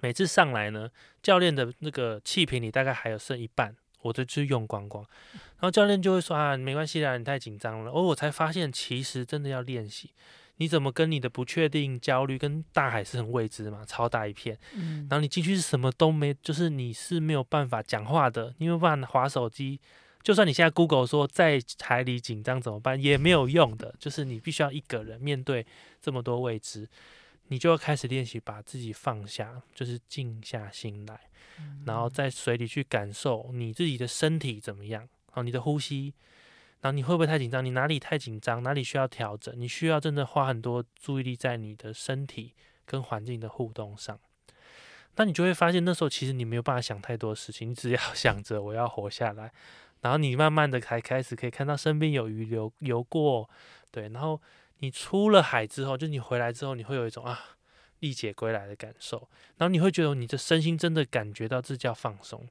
[0.00, 0.88] 每次上来呢，
[1.22, 7.90] 教练的那个气瓶里大概还有剩一半，我就去用光光，然后教练就会说啊，没关系啦，你太紧张了。
[7.90, 10.12] 哦，我才发现其实真的要练习，
[10.58, 19.80] 你怎么跟你的不确定、焦虑跟大海是很未知嘛，超大一片，嗯然后你进去是什么都没，就是你是没有办法讲话的，你没有办法划手机。
[20.22, 23.94] 就算你现在 Google 说在海里紧张怎么办，也没有用的。
[23.98, 25.64] 就是你必须要一个人面对
[26.02, 26.86] 这么多未知，
[27.46, 31.20] 你就要开始练习把自己放下，就是静下心来，
[31.86, 36.12] 然后在水里去感受你自己的身体怎么样，好，你的呼吸，
[36.80, 37.64] 然后你会不会太紧张？
[37.64, 38.62] 你哪里太紧张？
[38.62, 39.52] 哪里需要调整？
[39.58, 44.18] 你需要真的花很多注意力在你的身体跟环境的互动上。
[45.16, 49.52] 那你就会发现，那时候其实你没有办法想太多事情，你只要 想着我要活下来，
[50.00, 53.50] 然后你慢慢的才开始可以看到身边有鱼流游过，
[53.90, 54.40] 对，然后
[54.78, 57.56] 你出了海之后，就你回来之后，你会有一种啊
[57.98, 62.48] 历劫归来的感受，然后你会觉得你的身心真的感觉到这叫放松，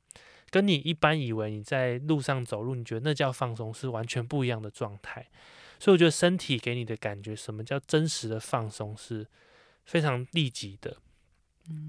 [0.50, 5.28] 跟你一般以为你在路上走路，你觉得那叫放松是完全不一样的状态，
[5.80, 9.28] 所以我觉得身体给你的感觉，什么叫真实的放松是
[9.86, 10.98] 非常立即的。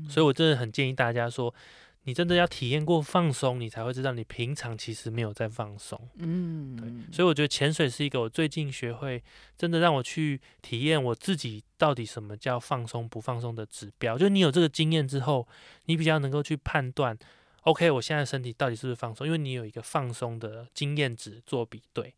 [0.08, 1.54] 所以我真的很建议大家说，
[2.02, 5.96] 你真的要体验过放松，你才会知道你平常其实没有在放松。
[6.16, 9.22] 嗯，对嗯，所以我觉得潜水是一个我最近学会，
[9.56, 14.18] 真的让我去体验我自己到底什么叫放松不放松的指标。
[14.18, 15.46] 就你有这个经验之后，
[15.84, 17.16] 你比较能够去判断
[17.62, 22.14] ，OK，我现在身体到底是不是放松，因为你有一个放松的经验值做比对。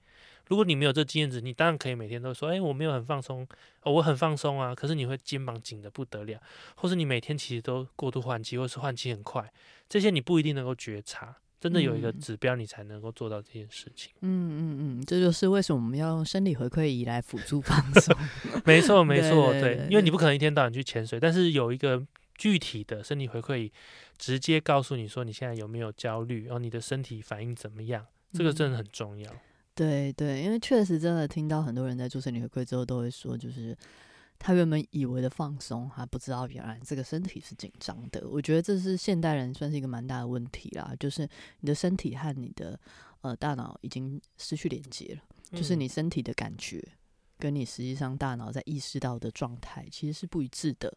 [0.49, 3.47] 如果你没有这经验值，你当然可以每天都说，哎、我没有很放松、
[3.83, 4.75] 哦，我很放松啊。
[4.75, 6.41] 可是你会肩膀紧的不得了，
[6.75, 9.53] 或是你每天其实都过度换气，或是换气很快，
[9.89, 11.37] 这些你不一定能够觉察。
[11.61, 14.11] 真的有一个嗯指标，你才能够做到这件事情。
[14.23, 18.17] 嗯嗯嗯，这就是为什么我们要用生理回馈仪来辅助放松。
[18.65, 22.03] 没错， 没错，对因为你不可能一天到晚去潜水，但是有一个
[22.41, 23.73] 具体的身体回馈仪，
[24.17, 29.31] 直接告诉你说你现在有没有焦虑，然后你的身体反应怎么样，这个真的很重要。
[29.75, 33.77] 对对，因为确实真的听到很多人在做身体回馈之后，都会说，就是
[34.39, 38.27] 他原本以为的放松，他不知道原来这个身体是紧张的。
[38.27, 41.29] 我觉得这是现代人算是一个蛮大的问题啦，就是
[41.61, 42.81] 你的身体和你的
[43.21, 45.21] 呃大脑已经失去连接了，
[45.59, 46.83] 就是嗯你身体的感觉
[47.41, 50.95] 跟你实际上大脑在意识到的状态其实是不一致的。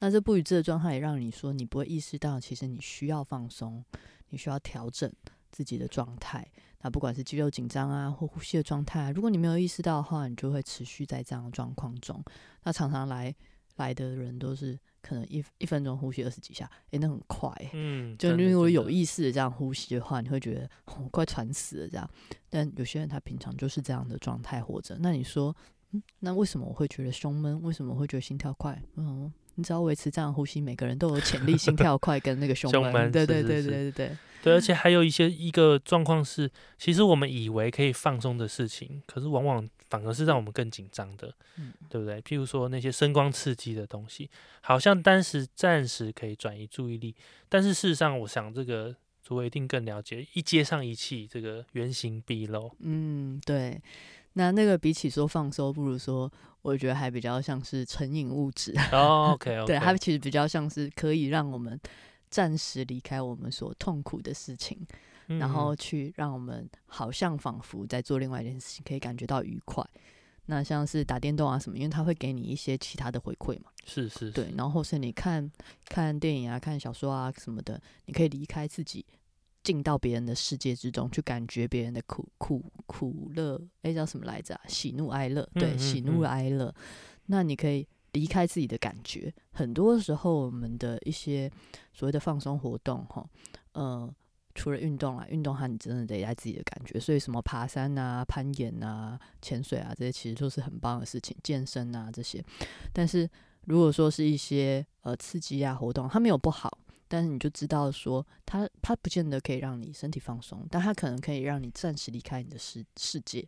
[0.00, 3.84] 那这不一致的状态也让你说你不会意识到，其实你需要放松，
[4.30, 5.12] 你需要调整
[5.50, 6.50] 自己的状态。
[6.80, 12.20] 那不管是肌肉紧张啊，或呼吸的状态，啊如果你没有意识到的话，你就会持续在这样的状况中。
[12.64, 13.32] 那常常来
[13.76, 17.70] 来的人都是可能一一分钟呼吸二十几下，诶，那很快、欸。
[17.72, 22.10] 嗯，就如果有意识的这样呼吸的话，你会觉得我、快喘死了这样。
[22.50, 24.96] 但有些人他平常就是这样的状态活着。
[25.00, 25.56] 那你说，
[25.92, 27.62] 嗯，那为什么我会觉得胸闷？
[27.62, 28.82] 为什么我会觉得心跳快？
[28.96, 33.10] 嗯，你只要维持这样呼吸，每个人都有潜力心跳快跟那个胸闷。
[33.12, 42.20] 对对对对对对，对，而且还有一些一个状况是，其实我们以为可以放松的事情，可是往往反而是让我们更紧张的，嗯对不对？
[42.22, 44.30] 譬如说那些声光刺激的东西，
[44.62, 47.14] 好像当时暂时可以转移注意力，
[47.50, 52.74] 但是事实上，我想这个主位一定更了解，一接上一气，这个原形毕露。
[52.80, 53.78] 嗯，对。
[54.34, 56.30] 那那个比起说放松，不如说，
[56.62, 58.74] 我觉得还比较像是成瘾物质。
[58.92, 61.78] 哦，OK 对，它其实比较像是可以让我们
[62.30, 64.78] 暂时离开我们所痛苦的事情，
[65.28, 69.84] 嗯然后去让我们好像仿佛在做另外一件事情，可以感觉到愉快。
[70.46, 75.48] 那像是打电动啊什么，因为它会给你一些其他的回馈嘛，是是，对，然后或是你看
[75.86, 79.06] 看电影啊、看小说啊什么的，你可以离开自己，
[79.62, 84.60] 进到别人的世界之中，去感觉别人的苦苦苦乐，诶，叫什么来着、啊？
[84.66, 86.74] 喜怒哀乐，对，嗯嗯喜怒嗯哀乐。
[87.26, 89.32] 那你可以离开自己的感觉。
[89.52, 91.50] 很多时候，我们的一些
[91.92, 93.24] 所谓的放松活动，哈，
[93.72, 94.12] 呃，
[94.54, 102.44] 除了运动啊，运动它你真的得在自己的感觉，所以什么爬山啊、攀岩啊、潜水啊，这些其实都是很棒的事情，健身啊这些。
[102.92, 103.28] 但是
[103.64, 106.78] 如果说是一些呃刺激啊活动，它没有不好，
[107.12, 113.46] 但是你就知道说它它不见得可以让你身体放松，但它可能可以让你暂时离开你的世世界。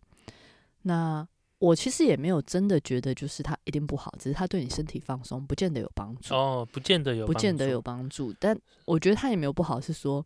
[0.82, 1.26] 那
[1.58, 6.34] 我其实也没有真的觉得就是它一定不好，只是它对你身体放松不见得有帮助。
[6.34, 7.80] 哦，不见得有，不见得有。
[7.80, 8.34] 帮助。
[8.38, 10.22] 但我觉得他也没有不好，是说，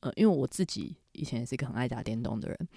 [0.00, 2.68] 呃，因为我自己以前也是一个很爱打电动的人，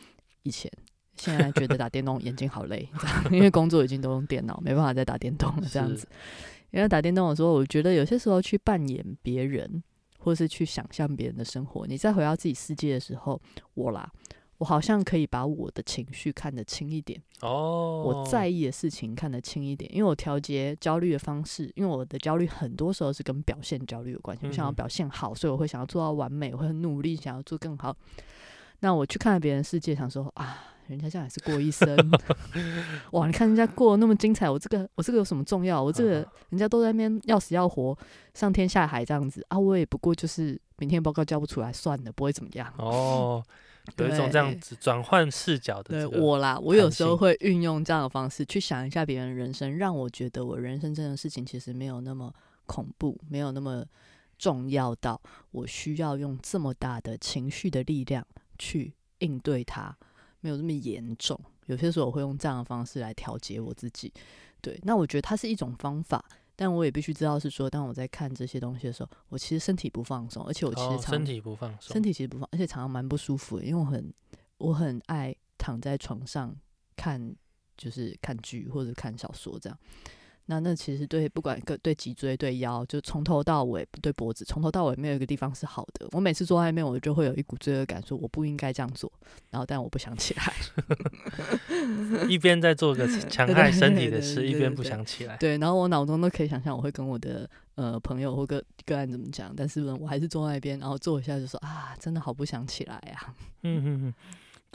[0.43, 0.72] 以前
[1.17, 6.08] 现在觉得打电动眼睛好累，这样因为工作已经都用电脑，没办法再打电动了，这样子。
[6.72, 9.82] 因为打电动的时候，我觉得有些时候去扮演别人，
[10.28, 13.42] 或是去想象别人的生活，你再回到自己世界的时候，
[13.76, 14.12] 我啦，
[14.58, 17.18] 我好像可以把我的情绪看得轻一点。
[17.40, 24.46] 哦，我在意的事情看得轻一点，因为我调节焦虑的方式，因为我的焦虑很多时候是跟表现焦虑有关系。
[24.48, 27.96] 我想要表现好，所以我会想要做到完美，我会很努力想要做更好。
[28.82, 31.95] 那我去看了别人世界，想说啊，人家这样也是过一生，
[33.12, 33.28] 哇！
[33.28, 35.82] 你看人家过得那么精彩，我这个我这个有什么重要？
[35.82, 36.12] 我这个
[36.50, 37.97] 人家都在那边要死要活，
[38.34, 42.73] 上天下海这样子啊，我也不过就是明天报告交不出来，算了，不会怎么样。
[42.78, 43.43] 哦，
[43.97, 52.34] 有一种这样子转换视角的对我啦，我有时候会运用这样的方式去想一下别人的人生，让我觉得我人生这件事情其实没有那么
[52.65, 53.86] 恐怖，没有那么
[54.38, 55.19] 重要到
[55.52, 58.26] 我需要用这么大的情绪的力量
[58.60, 59.97] 去应对它，
[60.41, 61.39] 没有这么严重。
[61.65, 64.12] 有些时候我会用这样的方式来调节我自己。
[64.62, 66.23] 对，那我觉得它是一种方法，
[66.56, 74.13] 但我也必须知道是说，当我在看这些东西的时候，我其实身体不放松，而且我其实哦，常身体不放松，身体其实不放，而且常常蛮不舒服的，因为我很
[74.58, 76.56] 我很爱躺在床上
[76.95, 77.36] 看，
[77.78, 79.78] 就是看剧或者看小说这样。
[80.50, 86.08] 那那其实对不管个对脊椎对腰，就从头到尾对脖子，从头到尾没有一个地方是好的。
[86.14, 89.12] 我每次坐在那边，我就会有一股罪恶感，说我不应该这样做。
[89.52, 90.54] 然后但我不想起来。
[92.28, 95.36] 一边在做个 强害身体的事，一边不想起来。
[95.38, 103.36] 对，然后我脑中都可以想象我会跟我的呃朋友或个个案怎么讲，但是呢，我还是坐在那边，然后坐一下就说啊，真的好不想起来啊。
[103.64, 104.14] 嗯嗯嗯，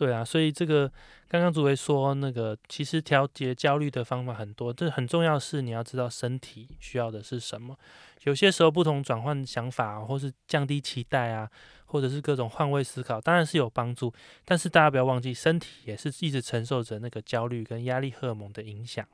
[0.03, 0.91] 对啊，所以这个
[1.29, 7.79] 刚刚主委说那个，其实调节焦虑的方法很多，这很重要是你要知道身体需要的是什么。
[8.25, 11.49] 有些时候不同转换想法，或是降低期待啊，
[11.85, 14.13] 或者是各种换位思考，当然是有帮助。
[14.45, 19.07] 但是大家不要忘记，身体也是一直承受着那个焦虑跟压力荷尔蒙的影响。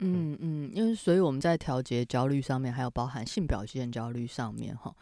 [0.00, 4.94] 嗯嗯，因为所以我们在调节焦虑上面，还有包含性表现焦虑上面哈，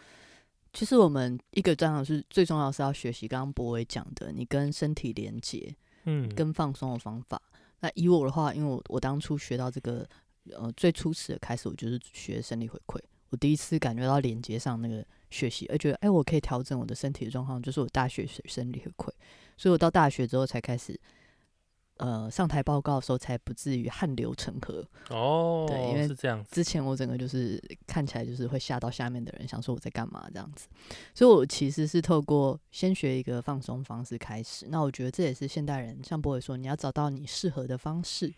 [0.73, 7.41] 其实我们一个重要是最重要是要学习刚刚博伟讲的，你跟身体连接嗯，跟放松的方法。
[7.81, 10.09] 那以我的话，因为我我当初学到这个
[10.51, 12.99] 呃最初始的开始，我就是学生理回馈。
[13.31, 19.11] 我第一次感觉到连接上那个学习，而觉得哎，我可以调整我的身体的状况，就是我大学学生理回馈。
[19.57, 20.99] 所以我到大学之后才开始，
[21.99, 24.85] 呃，上台报告的时候才不至于汗流成河。
[25.11, 26.51] 哦，对因为是这样子。
[26.51, 30.67] 之前我整个就是看起来就是会吓到下面的人，想说我在干嘛这样子，
[31.15, 34.67] 所以我其实是透过先学一个放松方式开始。
[34.69, 38.33] 那我觉得这也是现代人，像波伟说，你要找到你适合的方式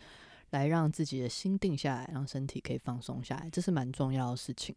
[0.50, 4.74] 来让自己的心定下来，让身体可以放松下来，这是蛮重要的事情。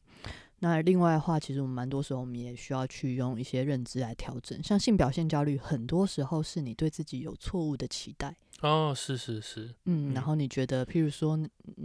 [0.60, 8.36] 那另外的话，其实我们蛮多时候我们也需要去用一些认知来调整，像性表现焦虑，很多时候是你对自己有错误的期待。
[8.62, 11.40] 哦，是是是，嗯，然后你觉得，譬如说，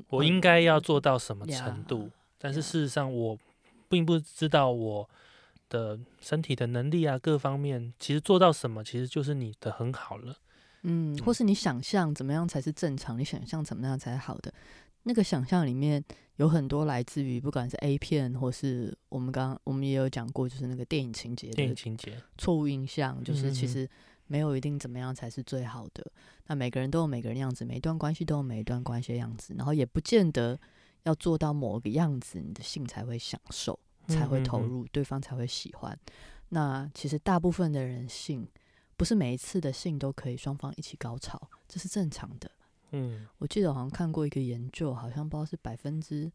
[0.08, 2.11] 我应该要做到什么程度？
[2.38, 3.38] 但是事实上，我
[3.88, 5.08] 并不知道我
[5.68, 10.37] 的身体的能力啊，各方面其实做到什么，其实就是你的很好了。
[10.82, 13.18] 嗯，或是你想象怎么样才是正常？
[13.18, 14.52] 你想象怎么样才是好的？
[15.04, 16.02] 那个想象里面
[16.37, 23.88] 有很多来自于不管是 A 片，或是我们刚刚我们也有讲过，就是那个电影情节、电影情节错误印象，就是其实
[24.33, 26.11] 没有一定怎么样才是最好的。
[26.47, 30.59] 那每个人都有每个人样子，每一段关系都有每一段关系的样子，然后也不见得
[31.03, 35.95] 要做到某个样子，你的性才会享受，才会投入，对方才会喜欢。
[36.49, 38.49] 那其实大部分的人性
[38.97, 42.51] 不是每一次的性都可以双方一起高潮，这是正常的。
[42.92, 46.33] 嗯，我记得好像看过一个研究，好像不知道是百分之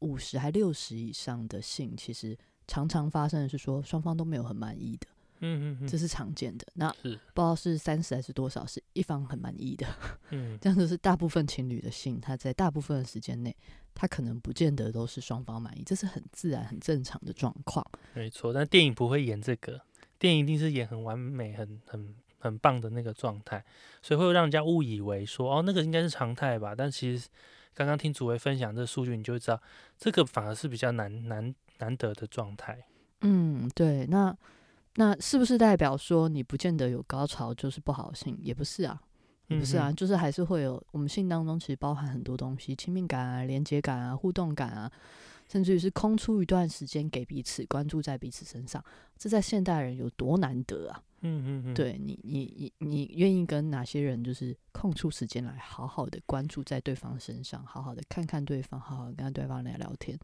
[0.00, 2.36] 五十还六十以上的性，其实
[2.66, 5.06] 常常发生的是说双方都没有很满意的。
[5.40, 6.66] 嗯嗯这是常见的。
[6.74, 9.86] 那是不知道是三十还是多少，是一方很满意的。
[10.30, 13.54] 嗯，这样子是大部分情侣的性，他在大部分的时间内，
[13.94, 17.84] 他可能不见得都是双方满意，这是很自然、很正常的状况。
[18.14, 19.80] 没错，但电影不会演这个，
[20.18, 23.64] 电影一定是演很完美、很很很棒的那个状态，
[24.02, 26.74] 所以会让人家误以为说，哦，那个应该是常态吧。
[26.74, 27.28] 但其实
[27.74, 29.60] 刚刚听主维分享这个数据，你就会知道，
[29.96, 32.86] 这个反而是比较难难难得的状态。
[33.22, 34.36] 嗯，对，那。
[34.96, 38.36] 那是不是代表说你不见得有高潮就是不好性？
[38.42, 39.00] 也不是啊，
[39.48, 40.82] 也不是啊，就是还是会有。
[40.90, 44.90] 我们性当中其实包含很多东西，亲密感啊、连接感啊、互动感啊，
[45.48, 48.84] 甚至于是空出一段时间给彼此关注在彼此身上，
[49.16, 51.02] 这在现代人有多难得啊！
[51.22, 60.18] 嗯嗯嗯，对你，你你你愿意跟哪些人就是空出时间来好好的关注在对方身上，好好的看看对方，好好跟对方聊聊天，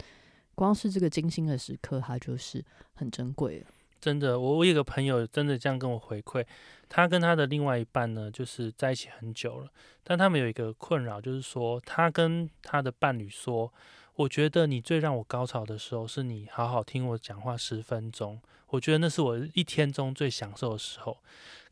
[0.54, 3.66] 光是这个精心的时刻，它就是很珍贵了。
[4.06, 6.46] 真的，我我有个朋友真的这样跟我回馈，
[6.88, 9.68] 他跟他的另外一半呢，就是在一起很久了，
[10.04, 13.72] 但他们有一个困扰，就是说他跟他的伴侣说，
[14.14, 21.18] 我觉得你最让我高潮的时候，是你好好听我讲话十分钟，我觉得那是我一天中最享受的时候。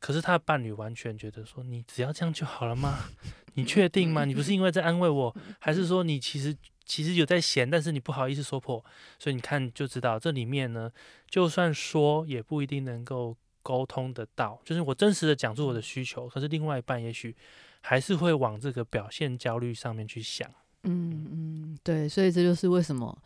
[0.01, 2.99] 可是他的伴侣完全觉得说，你只要这样就好了吗？
[3.55, 4.25] 你确定吗？
[4.25, 6.57] 你不是因为在安慰我，还是说你其实？
[6.87, 8.85] 其实有在闲，但是你不好意思说破，
[9.19, 10.91] 所以你看就知道这里面呢，
[11.29, 14.61] 就算说也不一定能够沟通得到。
[14.65, 17.35] 就是我真实的讲出我的需求，可是另外一半也许
[17.81, 20.51] 还是会往这个表现焦虑上面去想。
[20.83, 23.17] 嗯嗯，对，所以这就是为什么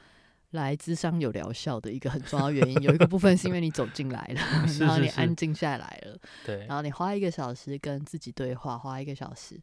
[0.53, 2.83] 来智商有疗效的一个很重要原因。
[2.83, 4.41] 有一个部分是因为你走进来了
[4.79, 6.17] 然后你安静下来了，
[6.47, 9.61] 对，然后你花一个小时跟自己对话，花一个小时。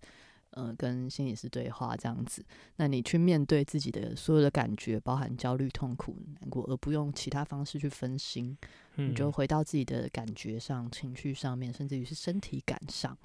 [0.58, 2.44] 嗯，跟心理师对话这样子，
[2.78, 8.58] 那你去面对自己的所有的感觉，包含焦虑、痛苦、难过，而不用其他方式去分心，
[8.96, 13.18] 你就回到自己的感觉上、情绪上面，甚至于是身体感上。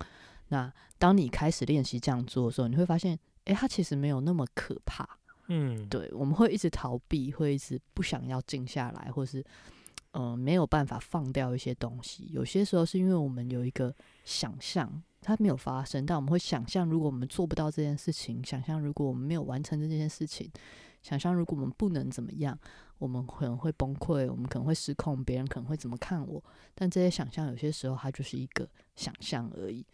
[0.49, 5.09] 那当你开始练习这样做的时候，你会发现，诶，它其实没有那么可怕。
[5.47, 9.45] 嗯，对，我们会一直逃避，会一直不想要静下来，或是
[10.15, 12.27] 嗯没有办法放掉一些东西。
[12.33, 15.01] 有些时候是因为我们有一个想象。
[15.21, 20.51] 它没有发生，但我们会想象，如果我们做不到这件事情，想象如果我们没有完成这件事情，
[21.03, 22.59] 想象如果我们不能怎么样，
[22.99, 26.43] 我们可能会崩溃，我们可能会失控，别人可能会怎么看我。
[26.75, 29.85] 但这些想象有些时候它就是一个想象而已。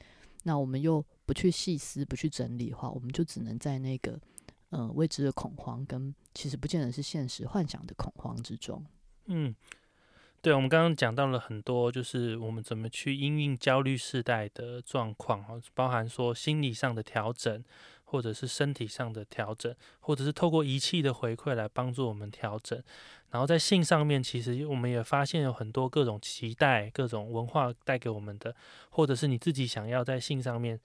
[0.44, 4.20] 那我们又不去细思、不去整理的话，我们就只能在那个
[4.70, 8.84] 呃未知的恐慌跟其实不见得是现实幻想的恐慌之中。
[9.26, 9.54] 嗯。
[10.46, 17.64] 对，我们刚刚讲到了很多，就是我们怎么去应应焦虑世代的状况哈，包含说心理上的调整，
[18.04, 22.80] 或者是身体上的调整，或者是透过仪器的回馈来帮助我们调整。
[23.30, 28.54] 然后在性上面，其实我们也发现有很多各种期待、各种文化带给我们的，
[28.90, 30.78] 或者是你自己想要在性上面。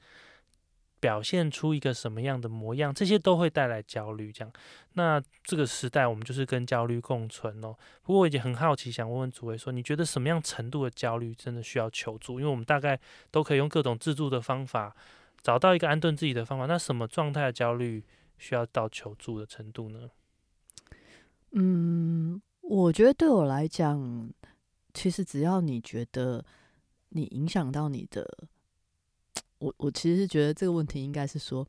[1.01, 4.31] 表现出一个什么样的模样，这些都会带来焦虑。
[4.31, 4.53] 这样，
[4.93, 7.75] 那这个时代我们就是跟焦虑共存哦。
[8.03, 12.39] 不过我已经很好奇，想问问主委说，你觉得什么样程度的焦虑真的需要求助？
[12.39, 12.97] 因为我们大概
[13.31, 14.95] 都可以用各种自助的方法
[15.41, 16.67] 找到一个安顿自己的方法。
[16.67, 18.03] 那什么状态的焦虑
[18.37, 20.11] 需要到求助的程度呢？
[21.53, 24.31] 嗯，我觉得对我来讲，
[24.93, 26.45] 其实只要你觉得
[27.09, 28.47] 你影响到你的。
[29.61, 31.65] 我我其实是觉得这个问题应该是说，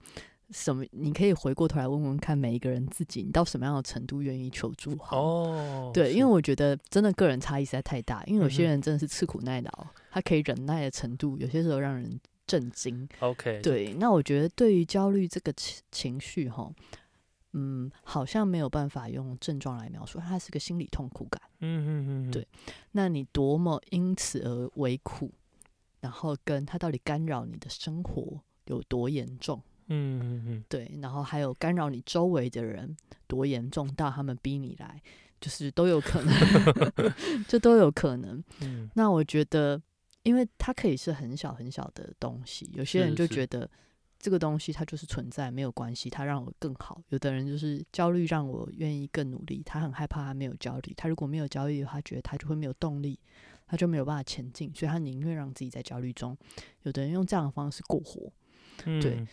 [0.51, 0.85] 什么？
[0.91, 4.93] 你可以回过头来问问看，每一个人自己，你到什么样的程度愿意求助？
[5.11, 8.25] 哦，对，因为我觉得真的个人差异实在太大。
[8.25, 13.07] 因为有些人真的是吃苦耐劳，他可以忍耐的程度，有些时候让人震惊。
[13.21, 16.71] OK，，对，那我觉得对于焦虑这个情情绪，哈，
[17.53, 21.41] 嗯，好像没有办法用症状来描述，它是个心理痛苦感。
[21.61, 22.47] 嗯嗯嗯，对
[22.93, 25.31] 那你多么因此而为苦，
[26.03, 29.63] 然后跟它到底干扰你的生活有多严重？
[29.89, 32.95] 嗯嗯嗯对，然后还有干扰你周围的人
[33.27, 35.01] 多严重到他们逼你来，
[35.41, 36.33] 就是都有可能，
[37.49, 38.43] 这都有可能。
[38.63, 39.81] 嗯那我觉得，
[40.23, 43.69] 因为它可以是很小很小的东西，有些人就觉得
[44.19, 47.03] 这个东西它就是存在，没有关系，它让我更好。
[47.09, 53.19] 有的人就是焦虑让我愿意更努力，他很害怕他没有焦虑，他如果没有焦虑的话，他觉得他就会没有动力，
[53.73, 56.37] 他就没有办法前进，所以他宁愿让自己在焦虑中。
[56.83, 58.31] 有的人用这样的方式过活，
[58.85, 59.27] 嗯，对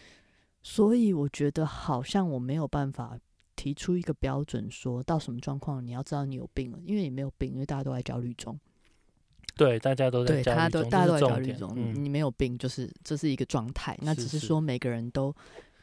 [0.63, 3.19] 所以我觉得好像我没有办法
[3.57, 8.57] 提出一个标准，说到什么状况你要知道你有病了，因为你没有病，因为大家都在焦虑中。
[9.57, 13.97] 对，大家都在对，大家焦虑中，都大家都在焦虑中，嗯你没有病，就是这是一个状态。
[14.01, 15.35] 那只是说每个人都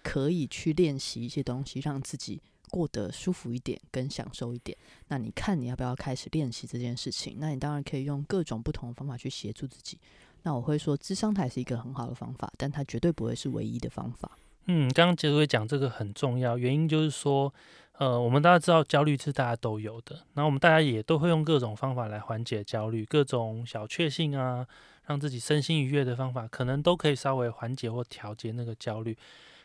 [0.02, 2.40] 可以去练习一些东西，让自己
[2.70, 4.76] 过得舒服一点，跟享受一点。
[5.08, 7.36] 那你看你要不要开始练习这件事情？
[7.38, 9.98] 那你当然可以用各种不同的方法去协助自己。
[10.42, 14.30] 那我会说，智商台是一个很好的方法，但它绝对不会是唯一的方法。
[14.66, 17.52] 嗯，刚刚杰瑞讲这个很重要，原因就是说，
[17.98, 24.66] 呃，我们大家知道焦虑是大家都有的，那我们大家也都会用各种方法来缓解焦虑，各种小确幸啊，
[25.06, 29.16] 让自己身心愉悦的方法，可能都可以稍微缓解或调节那个焦虑。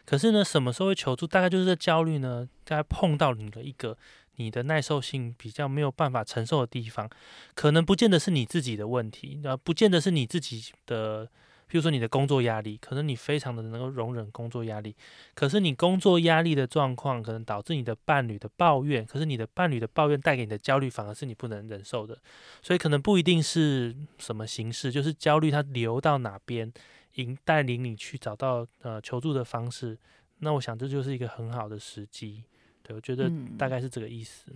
[0.05, 1.27] 可是呢，什么时候会求助？
[1.27, 3.97] 大概就是这焦虑呢，大概碰到你的一个
[4.35, 7.09] 你的耐受性比较没有办法承受的地方，
[7.53, 11.29] 可能不见得是你自己的问题，呃，不见得是你自己的。
[11.69, 14.93] 譬如说你的工作压力，可能你非常的能够容忍工作压力，
[15.33, 22.17] 可是你工作压力的状况可能导致你的伴侣的抱怨，可是你的伴侣的抱怨带给你的焦虑反而是你不能忍受的，
[22.61, 26.69] 所以可能不一定是什么形式，就是焦虑它流到哪边，
[27.15, 29.97] 引带领你去找到呃求助的方式。
[30.39, 32.43] 那我想这就是一个很好的时机，
[32.81, 34.51] 对我觉得嗯大概是这个意思。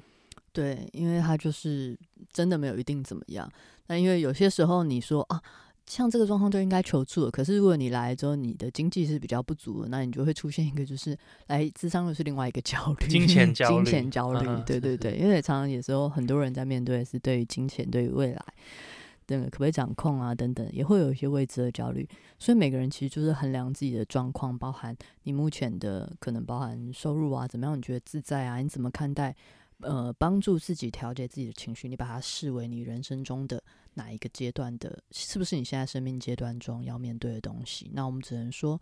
[0.51, 1.97] 对，因为他就是
[2.31, 3.51] 真的没有一定怎么样。
[3.87, 5.39] 那因为有些时候你说啊，
[5.85, 11.15] 像这个状况就应该求助了，可是如果你来了之后，你的经济是比较不足的，那你就会出现一个就是
[11.47, 18.43] 来智商又是另外一个焦虑，金钱焦虑金钱焦虑，对对对，因为常常有时候很多人在面对的是对于金钱、对于未来。
[19.25, 20.33] 对，可不可以掌控啊？
[20.33, 22.07] 等等，也会有一些未知的焦虑，
[22.37, 28.57] 所以每个人其实就是衡量自己的状况，包含你目前的可能包含收入啊，怎么样你觉得自在啊？
[28.57, 29.35] 你怎么看待
[29.81, 33.61] 呃，帮助自己调节自己的情绪，你把它视为你人生中的
[33.95, 37.91] 哪一个阶段的，是不是你现在生命阶段中要面对的东西？
[37.93, 38.79] 那我们只能说，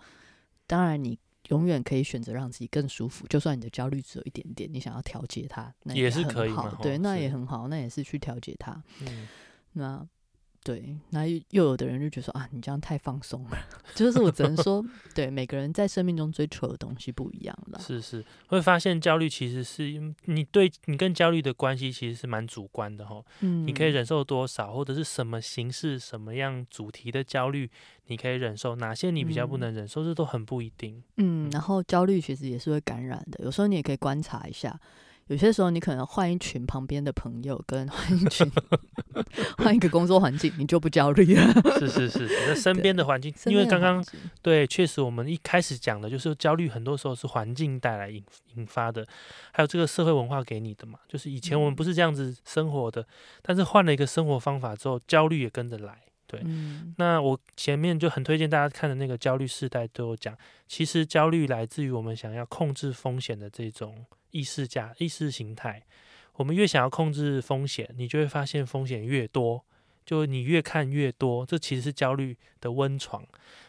[0.68, 1.18] 当然你
[1.50, 8.82] 永远可以选择让自己更舒服，就算你的焦虑只有一点点，你想要调节它，那也是可以嘛，对，那也很好，那也是去调节它。
[9.02, 9.28] 嗯，
[9.74, 10.08] 那
[10.64, 13.58] 对，那又又有的人就觉得说啊，你这样太放松了，
[13.94, 14.84] 就是我只能说，
[15.14, 17.80] 对，每个人在生命中追求的东西不一样了。
[17.80, 19.84] 是是，会发现焦虑其实是
[20.26, 23.22] 你对你跟焦虑的关系其实是蛮主观的哈。
[23.42, 27.70] 嗯，你可以忍受多少，或者是什么形式、什么样主题的焦虑，
[28.08, 31.04] 你可以忍受，哪些你比较不嗯能忍受，这都很不一定。
[31.18, 34.80] 嗯，然后焦虑其实也是会感染的，有时候你也可以观察一下。
[35.28, 38.50] 有些时候，你可能换一群旁边的朋友，跟换一群
[39.58, 41.54] 换一个工作环境，你就不焦虑了。
[41.80, 44.04] 是是是，那身边的环境，因为刚刚
[44.42, 48.24] 对，确实我们一开始讲的就是焦虑，很多时候是环境带来引
[48.56, 49.08] 引发的，
[49.52, 51.00] 还有这个社会文化给你的嘛。
[51.08, 53.06] 就是以前我们嗯不是这样子生活的，
[53.42, 56.02] 但是换了一个生活方法之后，焦虑也跟着来。
[56.34, 65.84] 对嗯那我前面就很推荐大家看的那个焦虑世代都有讲，其实焦虑来自于我们想要控制风险的这种意识价意识形态。
[66.34, 69.64] 我们越想要控制风险，你就会发现风险越多，
[70.04, 73.24] 就你越看越多，这其实是焦虑的温床。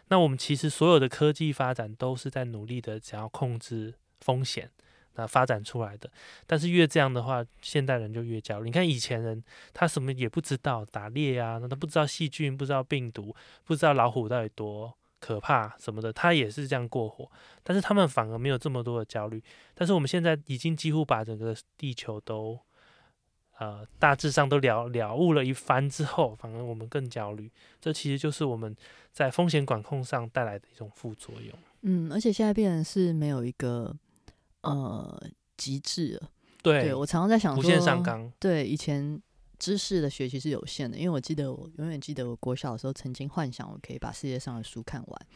[0.08, 4.70] 那我们其实所有的科技发展都是在努力的想要控制风险。
[5.16, 6.10] 那发展出来的，
[6.46, 8.66] 但是越这样的话，现代人就越焦虑。
[8.66, 9.42] 你看以前人，
[9.72, 13.34] 他什么也不知道，打猎啊，那他不知道细菌，不知道病毒，
[13.64, 17.30] 不知道老虎到底多可怕什么的，他也是这样过活。
[17.62, 19.42] 但是他们反而没有这么多的焦虑。
[19.74, 22.58] 但是我们现在已经几乎把整个地球都，
[23.58, 27.50] 呃，大致上都了了悟了一番之后，反而我们更焦虑。
[27.80, 28.76] 这其实就是我们
[29.12, 31.56] 在风险管控上带来的一种副作用。
[31.82, 33.94] 嗯，而且现在变成是没有一个
[34.64, 35.22] 呃
[35.56, 36.30] 极致了。
[36.62, 38.32] 对，对我常常在想说，无限上纲。
[38.38, 39.20] 对，以前
[39.58, 45.26] 知识的学习是有限的，因为我记得我永远记得我国小的时候曾经幻想我可以把世界上的书看完，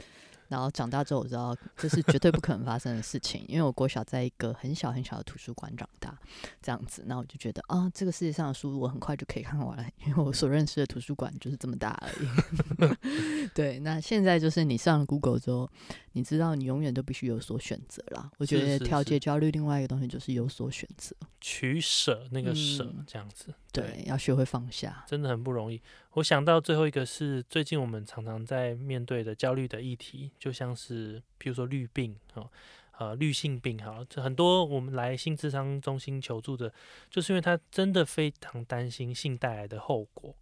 [0.49, 6.19] 然后长大之后我知道这是绝对不可能发生的事情，因为我国小在一个很小很小的图书馆长大，
[6.63, 15.71] 这样子，那我就觉得啊，这个世界上的书我很快就可以看完了，因为我所认识的图书馆就是这么大而已， 对，那现在就是你上了 Google 之后，
[16.13, 18.31] 你知道你永远都必须有所选择啦。
[18.39, 25.05] 我觉得调节焦虑另外一个东西就是有所选择，取舍那个舍嗯这样子，对，要学会放下。
[25.07, 25.81] 真的很不容易。
[26.19, 32.51] 我想到最后一个是最近我们常常在面对的焦虑的议题，就像是譬如说绿病哦，
[32.99, 36.73] 呃，绿性病哈，这很多我们来性智商中心求助的，
[37.09, 40.35] 就是因为他真的非常担心性带来的后果。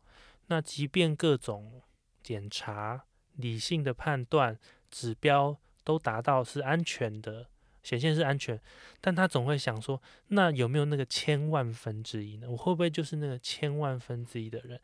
[0.46, 1.82] 那即便各种
[2.22, 3.04] 检查、
[3.34, 4.58] 理性的判断、
[4.90, 7.48] 指标都达到是安全的，
[7.82, 8.58] 显现是安全，
[9.02, 12.50] 但他总会想说，那有没有那个千万分之一呢？
[12.50, 14.80] 我会不会就是那个千万分之一的人？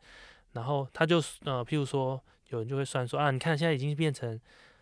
[0.53, 4.39] 然后他就呃，譬如说，有人就会算说啊，你看现在已经变成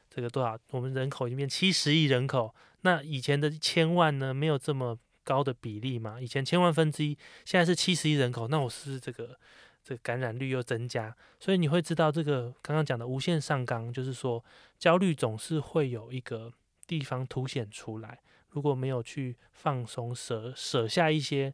[0.09, 6.19] 这个多少，我们人口已经变七十亿人口，那以前的千万呢，没有这么高的比例嘛？
[6.19, 9.37] 以前千万分之一，现在是七十亿人口，那我是不是这个
[9.83, 11.15] 这个感染率又增加？
[11.39, 14.43] 所以你会知道，这个刚刚讲的无限上纲，就是说
[14.77, 16.51] 焦虑总是会有一个
[16.85, 18.19] 地方凸显出来。
[18.49, 21.53] 如果没有去放松、舍舍下一些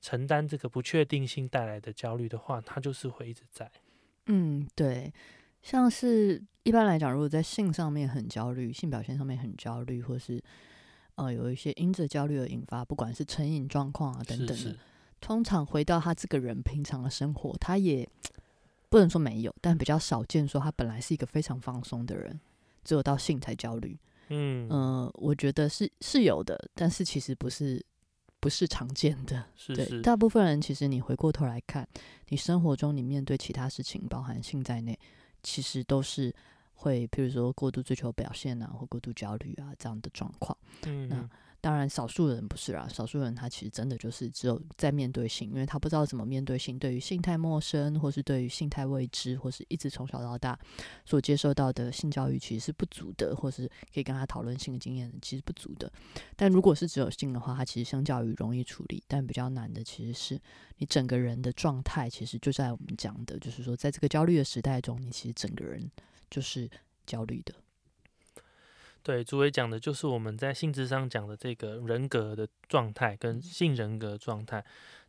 [0.00, 3.70] 承担这个不确定性带来的焦虑的话，它就是会一直在。
[4.26, 5.12] 嗯，对，
[5.62, 10.42] 像是一般来讲，如果在性上面很焦虑，性表现上面很焦虑，或是
[11.14, 14.76] 呃有一些因着焦虑而引发，不管是成瘾状况啊等等的，是是，
[15.20, 18.08] 通常回到他这个人平常的生活，他也
[18.88, 22.38] 不能说没有，但比较少见说他本来是一个非常放松的人，
[22.84, 23.98] 只有到性才焦虑。
[24.28, 27.82] 嗯，嗯、我觉得是是有的，但是其实不是
[28.40, 29.44] 不是常见的。
[29.74, 31.86] 对，大部分人其实你回过头来看，
[32.28, 34.98] 你生活中你面对其他事情，包含性在内，
[35.42, 36.34] 其实都是
[36.74, 40.56] 会，譬如说过度追求表现啊，或过度焦虑啊这样的状况。
[40.86, 41.30] 嗯，那嗯
[41.60, 50.56] 当然，少数人不是啦，少数人他其实真的就是只有在面对性，因为他不知道怎么面对性，对于性太陌生，或是对于性太未知，或是一直从小到大
[51.04, 55.92] 所接受到的性教育其实是不足的，或是可以跟他讨论性的经验其实不足的。
[56.36, 60.40] 但如果是只有性的话，它其实相较于容易处理，但比较难的其实是
[60.76, 65.90] 你整个人的状态，其实就在我们讲的，就是说在这个焦虑的时代中，你其实整个人
[66.30, 66.70] 就是
[67.04, 67.52] 焦虑的。
[69.02, 74.62] 对，主委讲的就是我们在性质上讲的这个人格的状态跟性人格状态。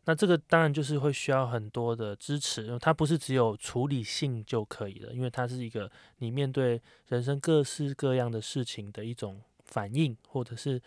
[0.06, 10.80] 那这个当然就是会需要很多的支持，因为它不是只有处理性就可以了，因为它是一个你面对人生各式各样的事情的一种反应，或者是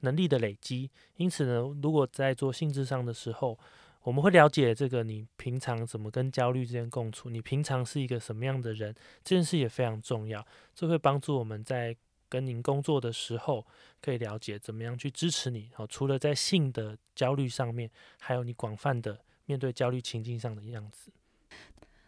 [0.00, 0.88] 能力的累积。
[1.16, 3.58] 因此呢，如果在做性质上的时候，
[4.02, 8.94] 我们会了解这个你平常怎么跟焦虑之间共处，你平常是一个什么样的人，
[9.24, 10.46] 这件事也非常重要。
[10.72, 11.94] 这会帮助我们在
[12.30, 13.66] 跟您工作的时候，
[14.00, 15.70] 可以了解怎么样去支持你。
[15.76, 21.10] 哦，除了在性的焦虑上面，还有你广泛的面对焦虑情境上的样子。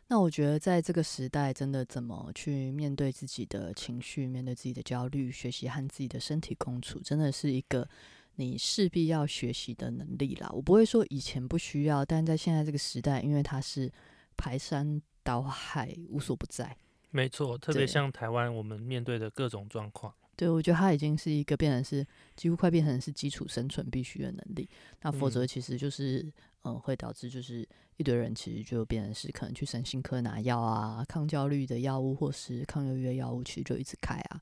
[0.08, 7.88] 那我觉得在这个时代，真的怎么去面对自己的情绪，面对自己的焦虑，学习和自己的身体共处，真的是一个
[8.36, 10.50] 你势必要学习的能力啦。
[10.52, 13.90] 我不会说以前不需要，但在现在这个时代，因为它是
[14.36, 16.76] 排山倒海，无所不在。
[17.12, 20.12] 没错，特别像台湾我们面对的各种状况。
[20.34, 22.04] 对，我觉得它已经是一个变成是
[22.34, 24.68] 几乎快变成是基础生存必须的能力。
[25.02, 26.20] 那否则嗯其实就是
[26.62, 34.40] 嗯、呃会导致就是一堆人其实就变成是可能去神经科拿药啊，抗焦虑的药物或是抗忧郁的药物，其实就一直开啊。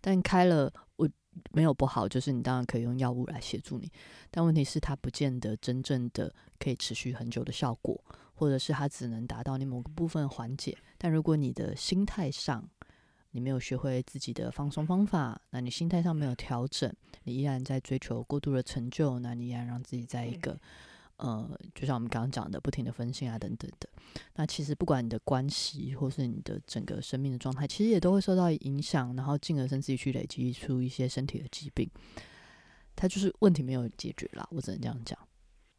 [0.00, 1.10] 但开了我
[1.50, 3.90] 没有不好，就是你当然可以用药物来协助你，
[4.30, 8.00] 但问题是它不见得真正的可以持续很久的效果，
[8.42, 10.76] 或者是它只能达到你某个部分缓解。
[10.98, 12.68] 但如果你的心态上，
[13.30, 20.60] 你没有学会自己的放松方法，那你心态上没有调整，你依然在追求过度的成就，那你依然让自己在一个
[21.18, 23.88] 呃，就像我们刚刚讲的，不停的分心啊等等的。
[24.34, 31.88] 那其实不管你的关系或是你的整个生命的状态，其实也都会受到影响，然后进而甚至于去累积出一些身体的疾病。
[32.96, 35.18] 它就是问题没有解决啦，我只能这样讲。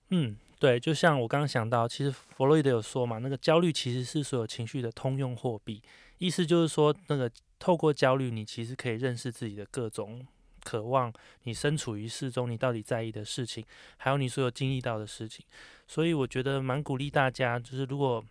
[0.10, 5.84] 嗯，对，就像我刚刚想到，其实弗洛伊德有说嘛，那个焦虑其实是所有情绪的通用货币，
[6.20, 10.26] 意思就是说，那个透过焦虑，你其实可以认识自己的各种
[10.64, 11.12] 渴望，
[11.44, 13.62] 你身处于事中，你到底在意的事情，
[13.98, 15.46] 还有你所有经历到的事情。
[15.86, 18.24] 所以我觉得蛮鼓励大家，就是如果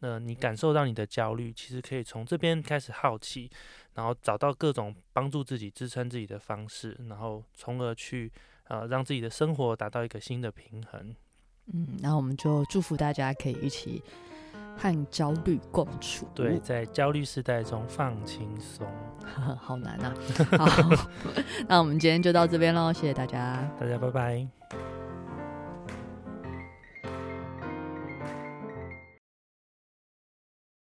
[0.00, 3.50] 呃你感受到你的焦虑，其实可以从这边开始好奇，
[3.92, 8.32] 然后找到各种帮助自己支撑自己的方式，然后从而去
[8.68, 11.14] 呃让自己的生活达到一个新的平衡。
[11.72, 14.02] 嗯，那我们就祝福大家可以一起
[14.76, 16.26] 和焦虑共处。
[16.34, 18.86] 对，在焦虑时代中放轻松。
[19.58, 20.14] 好难啊。
[20.58, 20.66] 好，
[21.66, 23.66] 那我们今天就到这边喽，谢谢大家。
[23.80, 24.46] 大家拜拜。